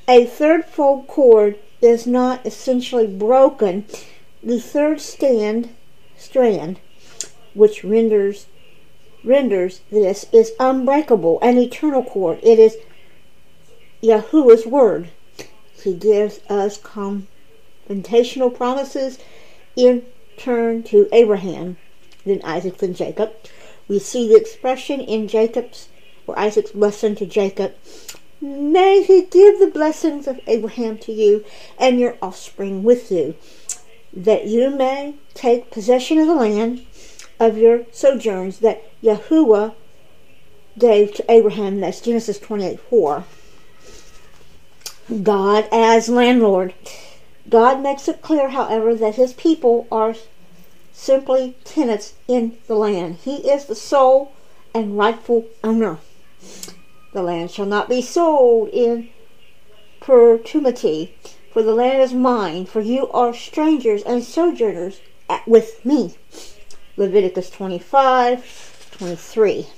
a 0.09 0.24
third-fold 0.24 1.06
cord 1.06 1.56
is 1.80 2.06
not 2.06 2.44
essentially 2.44 3.06
broken. 3.06 3.86
The 4.42 4.59
third 4.59 5.00
stand 5.00 5.68
strand, 6.16 6.80
which 7.54 7.84
renders 7.84 8.46
renders 9.22 9.82
this 9.90 10.26
is 10.32 10.50
unbreakable, 10.59 11.38
an 11.42 11.59
eternal 11.59 12.02
cord. 12.02 12.40
It 12.42 12.59
is 12.59 12.76
Yahuwah's 14.03 14.66
word. 14.66 15.11
He 15.82 15.94
gives 15.94 16.40
us 16.49 16.78
confrontational 16.78 18.55
promises 18.55 19.18
in 19.76 20.05
turn 20.36 20.82
to 20.84 21.09
Abraham, 21.12 21.76
then 22.24 22.40
Isaac, 22.44 22.78
then 22.78 22.94
Jacob. 22.94 23.32
We 23.88 23.99
see 23.99 24.28
the 24.28 24.36
expression 24.36 25.01
in 25.01 25.28
Jacob's 25.28 25.88
or 26.26 26.38
Isaac's 26.38 26.72
blessing 26.72 27.16
to 27.16 27.26
Jacob. 27.26 27.74
May 28.40 29.03
he 29.03 29.22
give 29.22 29.59
the 29.59 29.70
blessings 29.72 30.28
of 30.28 30.40
Abraham 30.46 30.99
to 30.99 31.12
you 31.12 31.44
and 31.78 31.99
your 31.99 32.16
offspring 32.22 32.84
with 32.84 33.11
you, 33.11 33.34
that 34.12 34.46
you 34.46 34.70
may 34.70 35.14
take 35.34 35.70
possession 35.72 36.18
of 36.18 36.28
the 36.28 36.34
land 36.34 36.86
of 37.40 37.57
your 37.57 37.84
sojourns 37.90 38.59
that 38.61 38.84
Yahuwah 39.03 39.74
gave 40.78 41.14
to 41.14 41.24
Abraham. 41.28 41.80
That's 41.80 42.01
Genesis 42.01 42.38
28 42.38 42.78
4. 42.78 43.24
God 45.22 45.68
as 45.72 46.09
landlord. 46.09 46.74
God 47.48 47.80
makes 47.80 48.09
it 48.09 48.20
clear, 48.20 48.50
however, 48.50 48.94
that 48.94 49.14
his 49.14 49.32
people 49.32 49.86
are 49.90 50.14
simply 50.92 51.56
tenants 51.64 52.14
in 52.26 52.59
the 52.66 52.74
land. 52.74 53.16
He 53.16 53.48
is 53.48 53.64
the 53.64 53.74
sole 53.74 54.32
and 54.74 54.98
rightful 54.98 55.46
owner. 55.64 55.98
The 57.12 57.22
land 57.22 57.50
shall 57.50 57.66
not 57.66 57.88
be 57.88 58.02
sold 58.02 58.68
in 58.68 59.09
perpetuity, 60.00 61.14
for 61.52 61.62
the 61.62 61.74
land 61.74 62.02
is 62.02 62.12
mine, 62.12 62.66
for 62.66 62.80
you 62.80 63.09
are 63.11 63.32
strangers 63.32 64.02
and 64.02 64.22
sojourners 64.22 65.00
at, 65.28 65.48
with 65.48 65.84
me. 65.86 66.16
Leviticus 66.98 67.48
25, 67.48 68.90
23. 68.98 69.68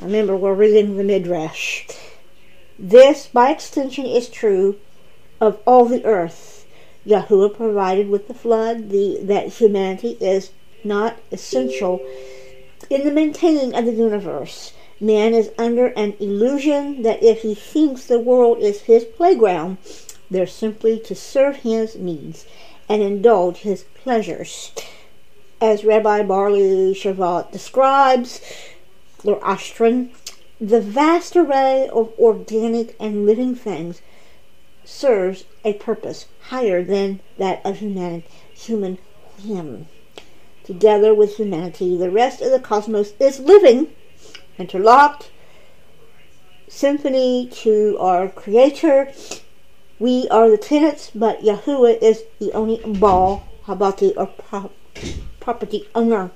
Remember, 0.00 0.36
we're 0.36 0.54
reading 0.54 0.96
the 0.96 1.04
Midrash. 1.04 1.86
This, 2.78 3.26
by 3.26 3.50
extension, 3.50 4.06
is 4.06 4.28
true 4.28 4.76
of 5.40 5.58
all 5.66 5.86
the 5.86 6.04
earth. 6.04 6.66
Yahuwah 7.06 7.56
provided 7.56 8.08
with 8.08 8.28
the 8.28 8.34
flood 8.34 8.90
the, 8.90 9.18
that 9.22 9.48
humanity 9.48 10.16
is 10.20 10.50
not 10.84 11.16
essential 11.32 12.00
in 12.88 13.04
the 13.04 13.10
maintaining 13.10 13.74
of 13.74 13.84
the 13.84 13.92
universe. 13.92 14.72
Man 15.00 15.34
is 15.34 15.50
under 15.58 15.88
an 15.88 16.14
illusion 16.20 17.02
that 17.02 17.22
if 17.22 17.42
he 17.42 17.54
thinks 17.54 18.04
the 18.04 18.18
world 18.18 18.58
is 18.58 18.82
his 18.82 19.04
playground, 19.04 19.78
they're 20.30 20.46
simply 20.46 20.98
to 21.00 21.14
serve 21.14 21.56
his 21.56 21.96
needs 21.96 22.46
and 22.88 23.02
indulge 23.02 23.58
his 23.58 23.84
pleasures. 24.02 24.72
As 25.60 25.84
Rabbi 25.84 26.22
Barley 26.22 26.94
Shavat 26.94 27.50
describes, 27.50 28.40
or 29.24 29.40
Ostrin, 29.40 30.10
the 30.60 30.80
vast 30.80 31.36
array 31.36 31.88
of 31.88 32.12
organic 32.18 32.96
and 32.98 33.24
living 33.24 33.54
things 33.54 34.02
serves 34.84 35.44
a 35.64 35.74
purpose 35.74 36.26
higher 36.48 36.82
than 36.82 37.20
that 37.36 37.60
of 37.64 37.78
human, 37.78 38.24
human 38.54 38.98
whim. 39.44 39.86
Together 40.64 41.14
with 41.14 41.36
humanity, 41.36 41.96
the 41.96 42.10
rest 42.10 42.42
of 42.42 42.50
the 42.50 42.58
cosmos 42.58 43.12
is 43.20 43.40
living, 43.40 43.88
interlocked, 44.58 45.30
symphony 46.68 47.46
to 47.46 47.96
our 48.00 48.28
Creator. 48.28 49.12
We 49.98 50.28
are 50.28 50.50
the 50.50 50.58
tenants, 50.58 51.10
but 51.14 51.42
Yahuwah 51.42 52.02
is 52.02 52.24
the 52.38 52.52
only 52.52 52.80
ball, 52.98 53.48
habati, 53.66 54.14
or 54.16 54.22
uh, 54.22 54.26
pro- 54.26 54.70
property 55.40 55.88
owner. 55.94 56.30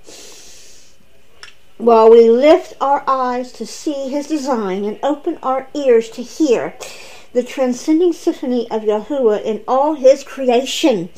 While 1.82 2.10
we 2.10 2.30
lift 2.30 2.74
our 2.80 3.02
eyes 3.08 3.50
to 3.54 3.66
see 3.66 4.08
His 4.08 4.28
design 4.28 4.84
and 4.84 5.00
open 5.02 5.36
our 5.42 5.66
ears 5.74 6.10
to 6.10 6.22
hear 6.22 6.76
the 7.32 7.42
transcending 7.42 8.12
symphony 8.12 8.70
of 8.70 8.82
Yahuwah 8.82 9.42
in 9.42 9.64
all 9.66 9.94
His 9.94 10.22
creation, 10.22 11.08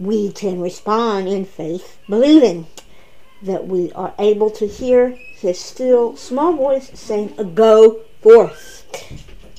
we 0.00 0.32
can 0.32 0.60
respond 0.60 1.28
in 1.28 1.44
faith, 1.44 1.98
believing 2.08 2.66
that 3.42 3.68
we 3.68 3.92
are 3.92 4.12
able 4.18 4.50
to 4.50 4.66
hear 4.66 5.10
His 5.10 5.60
still 5.60 6.16
small 6.16 6.52
voice 6.54 6.90
saying, 6.98 7.36
Go 7.54 8.00
forth. 8.20 8.84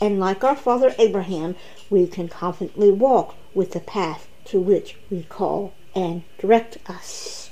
And 0.01 0.19
like 0.19 0.43
our 0.43 0.57
father 0.57 0.93
Abraham, 0.99 1.55
we 1.89 2.05
can 2.05 2.27
confidently 2.27 2.91
walk 2.91 3.35
with 3.53 3.71
the 3.71 3.79
path 3.79 4.27
to 4.47 4.59
which 4.59 4.97
we 5.09 5.23
call 5.23 5.73
and 5.95 6.23
direct 6.37 6.79
us. 6.89 7.42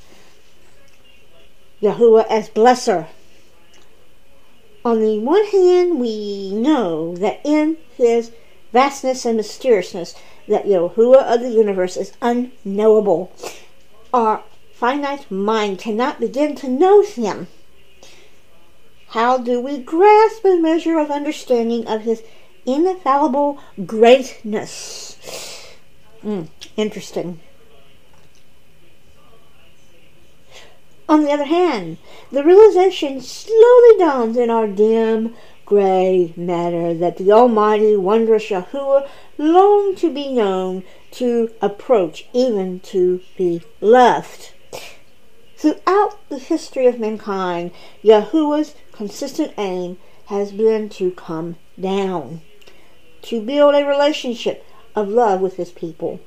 Yahuwah 1.82 2.26
as 2.30 2.50
blesser. 2.50 3.08
On 4.84 5.00
the 5.00 5.20
one 5.20 5.46
hand, 5.46 6.00
we 6.00 6.52
know 6.52 7.16
that 7.18 7.42
in 7.44 7.78
his 7.96 8.32
vastness 8.72 9.26
and 9.26 9.38
mysteriousness, 9.38 10.16
that 10.48 10.66
Yahuwah 10.66 11.34
of 11.34 11.42
the 11.42 11.50
universe 11.50 11.98
is 11.98 12.14
unknowable. 12.22 13.32
Our 14.14 14.44
finite 14.74 15.30
mind 15.30 15.80
cannot 15.80 16.20
begin 16.20 16.56
to 16.56 16.68
know 16.68 17.04
him. 17.04 17.48
How 19.10 19.38
do 19.38 19.60
we 19.60 19.78
grasp 19.78 20.46
a 20.46 20.58
measure 20.58 20.98
of 20.98 21.12
understanding 21.12 21.88
of 21.88 22.02
his 22.02 22.24
infallible 22.66 23.60
greatness? 23.86 25.18
Hmm, 26.22 26.44
interesting. 26.78 27.40
On 31.12 31.26
the 31.26 31.32
other 31.32 31.44
hand, 31.44 31.98
the 32.32 32.42
realization 32.42 33.20
slowly 33.20 33.98
dawns 33.98 34.38
in 34.38 34.50
our 34.50 34.66
dim, 34.66 35.36
gray 35.66 36.34
matter 36.38 36.94
that 36.94 37.18
the 37.18 37.34
Almighty, 37.34 37.98
wondrous 37.98 38.46
Yahuwah 38.46 39.10
longed 39.38 39.98
to 39.98 40.10
be 40.10 40.32
known, 40.32 40.86
to 41.12 41.52
approach, 41.62 42.30
even 42.32 42.80
to 42.80 43.20
be 43.36 43.62
loved. 43.82 44.54
Throughout 45.58 46.18
the 46.30 46.40
history 46.40 46.88
of 46.88 46.98
mankind, 46.98 47.72
Yahuwah's 48.02 48.74
consistent 48.94 49.52
aim 49.58 49.98
has 50.28 50.54
been 50.54 50.88
to 50.92 51.12
come 51.12 51.58
down, 51.78 52.40
to 53.24 53.42
build 53.42 53.76
a 53.76 53.86
relationship 53.86 54.66
of 54.96 55.10
love 55.10 55.42
with 55.42 55.58
his 55.58 55.72
people. 55.72 56.22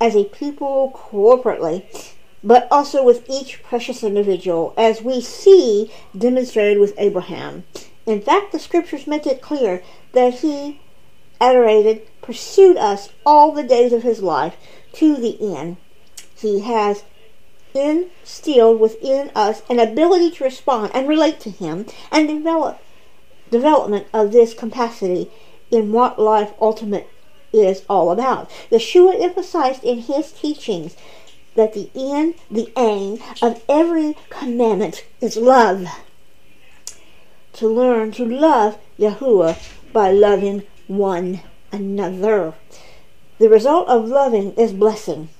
As 0.00 0.16
a 0.16 0.24
people 0.24 0.90
corporately, 0.94 1.84
but 2.42 2.66
also 2.70 3.04
with 3.04 3.28
each 3.28 3.62
precious 3.62 4.02
individual, 4.02 4.72
as 4.76 5.02
we 5.02 5.20
see 5.20 5.90
demonstrated 6.16 6.78
with 6.78 6.94
Abraham. 6.98 7.64
In 8.06 8.20
fact, 8.20 8.52
the 8.52 8.58
scriptures 8.58 9.06
make 9.06 9.26
it 9.26 9.42
clear 9.42 9.82
that 10.12 10.34
he 10.34 10.80
adorated, 11.40 12.06
pursued 12.22 12.76
us 12.76 13.10
all 13.24 13.52
the 13.52 13.62
days 13.62 13.92
of 13.92 14.02
his 14.02 14.22
life 14.22 14.56
to 14.94 15.16
the 15.16 15.56
end. 15.56 15.76
He 16.36 16.60
has 16.60 17.04
instilled 17.74 18.80
within 18.80 19.30
us 19.34 19.62
an 19.70 19.78
ability 19.78 20.30
to 20.32 20.44
respond 20.44 20.90
and 20.92 21.08
relate 21.08 21.40
to 21.40 21.50
him 21.50 21.86
and 22.10 22.26
develop 22.26 22.80
development 23.50 24.06
of 24.12 24.32
this 24.32 24.54
capacity 24.54 25.30
in 25.70 25.92
what 25.92 26.18
life 26.18 26.52
ultimate 26.60 27.08
is 27.52 27.84
all 27.88 28.10
about. 28.10 28.50
Yeshua 28.70 29.20
emphasized 29.20 29.82
in 29.84 29.98
his 29.98 30.32
teachings 30.32 30.96
that 31.54 31.74
the 31.74 31.90
end, 31.94 32.34
the 32.50 32.72
aim 32.76 33.18
of 33.42 33.62
every 33.68 34.16
commandment 34.28 35.04
is 35.20 35.36
love. 35.36 35.86
To 37.54 37.68
learn 37.68 38.12
to 38.12 38.24
love 38.24 38.78
Yahuwah 38.98 39.58
by 39.92 40.12
loving 40.12 40.62
one 40.86 41.40
another. 41.72 42.54
The 43.38 43.48
result 43.48 43.88
of 43.88 44.08
loving 44.08 44.52
is 44.52 44.72
blessing, 44.72 45.30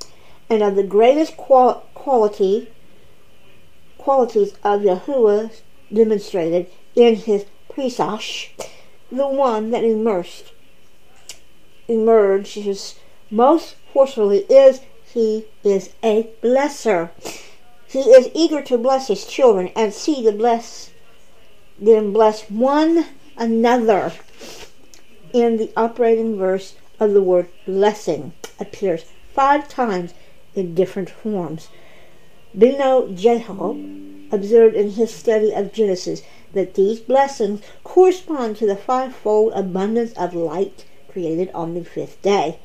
and 0.48 0.62
of 0.62 0.74
the 0.74 0.82
greatest 0.82 1.36
qual- 1.36 1.84
quality 1.94 2.68
qualities 3.98 4.54
of 4.64 4.80
Yahuwah 4.80 5.52
demonstrated 5.92 6.66
in 6.94 7.16
his 7.16 7.44
Presash, 7.70 8.48
the 9.12 9.28
one 9.28 9.70
that 9.70 9.84
immersed 9.84 10.52
emerges 11.86 12.98
most 13.30 13.76
forcefully 13.92 14.38
is 14.48 14.80
he 15.12 15.46
is 15.64 15.90
a 16.02 16.30
blesser. 16.42 17.10
He 17.86 18.00
is 18.00 18.30
eager 18.34 18.62
to 18.62 18.78
bless 18.78 19.08
his 19.08 19.26
children 19.26 19.70
and 19.74 19.92
see 19.92 20.22
the 20.22 20.32
bless 20.32 20.90
them 21.78 22.12
bless 22.12 22.42
one 22.50 23.06
another. 23.36 24.12
In 25.32 25.56
the 25.56 25.72
operating 25.76 26.36
verse 26.36 26.74
of 27.00 27.12
the 27.12 27.22
word 27.22 27.48
blessing 27.66 28.32
appears 28.58 29.04
five 29.34 29.68
times 29.68 30.14
in 30.54 30.74
different 30.74 31.10
forms. 31.10 31.68
Benno 32.54 33.08
Jacob 33.12 33.78
observed 34.32 34.76
in 34.76 34.90
his 34.90 35.12
study 35.12 35.52
of 35.52 35.72
Genesis 35.72 36.22
that 36.52 36.74
these 36.74 37.00
blessings 37.00 37.62
correspond 37.84 38.56
to 38.56 38.66
the 38.66 38.76
fivefold 38.76 39.52
abundance 39.54 40.12
of 40.12 40.34
light 40.34 40.84
created 41.08 41.50
on 41.54 41.74
the 41.74 41.84
fifth 41.84 42.20
day. 42.22 42.58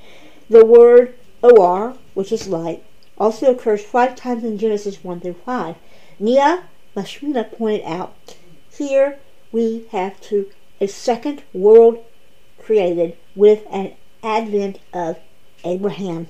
The 0.50 0.66
word 0.66 1.16
or, 1.42 1.96
which 2.14 2.32
is 2.32 2.48
light, 2.48 2.84
also 3.18 3.52
occurs 3.52 3.84
five 3.84 4.16
times 4.16 4.44
in 4.44 4.58
Genesis 4.58 5.04
1 5.04 5.22
through 5.22 5.36
5. 5.46 5.76
Nia 6.20 6.64
Mashmina 6.96 7.52
pointed 7.52 7.86
out 7.86 8.36
here 8.78 9.20
we 9.52 9.86
have 9.92 10.20
to 10.22 10.50
a 10.82 10.88
second 10.88 11.44
world 11.54 12.04
created 12.60 13.16
with 13.36 13.64
an 13.72 13.94
advent 14.24 14.80
of 14.94 15.18
Abraham, 15.64 16.28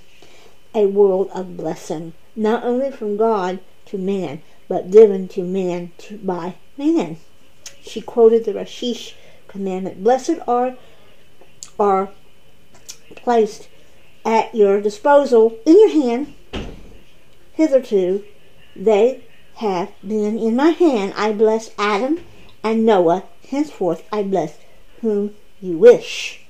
a 0.74 0.86
world 0.86 1.30
of 1.34 1.58
blessing, 1.58 2.14
not 2.36 2.64
only 2.64 2.92
from 2.92 3.18
God 3.18 3.60
to 3.86 3.98
man, 3.98 4.42
but 4.68 4.92
given 4.92 5.28
to 5.30 5.44
man 5.44 5.92
to, 6.00 6.18
by 6.18 6.56
man. 6.78 7.18
She 7.82 8.02
quoted 8.02 8.46
the 8.46 8.54
Rashish 8.54 9.14
commandment, 9.48 10.04
Blessed 10.04 10.40
are 10.48 10.76
are 11.80 12.10
placed 13.16 13.68
at 14.26 14.54
your 14.54 14.82
disposal 14.82 15.58
in 15.66 15.80
your 15.80 15.90
hand. 15.90 16.34
Hitherto 17.54 18.26
they 18.76 19.24
have 19.56 19.94
been 20.06 20.38
in 20.38 20.56
my 20.56 20.72
hand. 20.72 21.14
I 21.16 21.32
bless 21.32 21.72
Adam 21.78 22.20
and 22.64 22.86
Noah. 22.86 23.24
Henceforth 23.50 24.04
I 24.12 24.24
bless 24.24 24.58
whom 25.02 25.36
you 25.62 25.78
wish. 25.78 26.42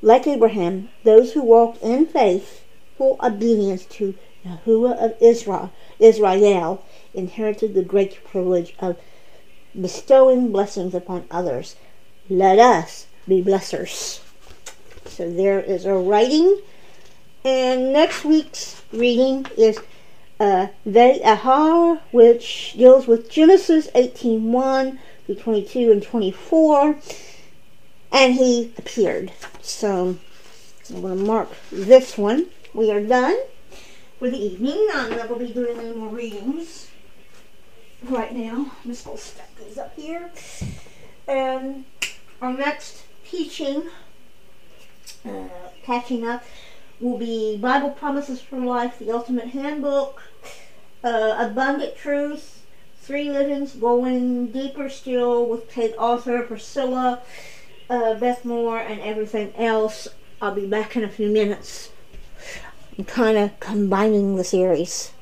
Like 0.00 0.26
Abraham, 0.26 0.88
those 1.04 1.32
who 1.32 1.42
walked 1.42 1.82
in 1.82 2.06
faith, 2.06 2.62
faithful 3.02 3.26
obedience 3.26 3.84
to 3.86 4.14
Yahuwah 4.46 4.96
of 5.02 5.14
Israel, 5.20 5.72
Israel 5.98 6.84
inherited 7.14 7.74
the 7.74 7.82
great 7.82 8.22
privilege 8.24 8.74
of 8.78 8.96
bestowing 9.78 10.52
blessings 10.52 10.94
upon 10.94 11.24
others. 11.30 11.76
Let 12.28 12.58
us 12.58 13.06
be 13.26 13.42
blessers. 13.42 14.20
So 15.06 15.30
there 15.30 15.60
is 15.60 15.84
a 15.84 15.94
writing. 15.94 16.60
And 17.44 17.92
next 17.92 18.24
week's 18.24 18.82
reading 18.92 19.46
is 19.56 19.80
uh, 20.38 20.68
Vayera, 20.86 22.00
which 22.12 22.74
deals 22.76 23.08
with 23.08 23.30
Genesis 23.30 23.88
18.1 23.94 24.98
through 25.26 25.34
22 25.34 25.92
and 25.92 26.02
24. 26.02 26.96
And 28.12 28.34
he 28.34 28.72
appeared. 28.78 29.32
So 29.60 30.18
I'm 30.90 31.00
going 31.00 31.18
to 31.18 31.24
mark 31.24 31.48
this 31.72 32.16
one. 32.16 32.46
We 32.74 32.92
are 32.92 33.02
done 33.02 33.36
for 34.18 34.30
the 34.30 34.38
evening. 34.38 34.88
I'm 34.94 35.10
not 35.10 35.28
going 35.28 35.40
to 35.40 35.46
be 35.46 35.52
doing 35.52 35.78
any 35.78 35.96
more 35.96 36.08
readings 36.08 36.90
right 38.04 38.32
now. 38.32 38.70
I'm 38.84 38.90
just 38.90 39.04
going 39.04 39.16
to 39.16 39.22
stack 39.22 39.50
these 39.56 39.78
up 39.78 39.96
here. 39.96 40.30
And 41.26 41.84
our 42.40 42.52
next 42.52 43.04
teaching, 43.24 43.84
uh, 45.24 45.48
catching 45.82 46.26
up, 46.26 46.44
will 47.02 47.18
be 47.18 47.56
Bible 47.56 47.90
Promises 47.90 48.40
for 48.40 48.58
Life, 48.58 48.98
the 48.98 49.10
Ultimate 49.10 49.48
Handbook, 49.48 50.22
uh, 51.02 51.36
Abundant 51.38 51.96
Truth, 51.96 52.64
Three 53.00 53.28
Livings, 53.28 53.72
Going 53.72 54.52
Deeper 54.52 54.88
Still 54.88 55.46
with 55.46 55.68
Kay 55.68 55.94
Arthur, 55.98 56.42
Priscilla, 56.42 57.20
uh, 57.90 58.14
Beth 58.14 58.44
Moore, 58.44 58.78
and 58.78 59.00
everything 59.00 59.52
else. 59.56 60.08
I'll 60.40 60.54
be 60.54 60.66
back 60.66 60.96
in 60.96 61.02
a 61.02 61.08
few 61.08 61.28
minutes. 61.28 61.90
I'm 62.96 63.04
kind 63.04 63.36
of 63.36 63.58
combining 63.58 64.36
the 64.36 64.44
series. 64.44 65.12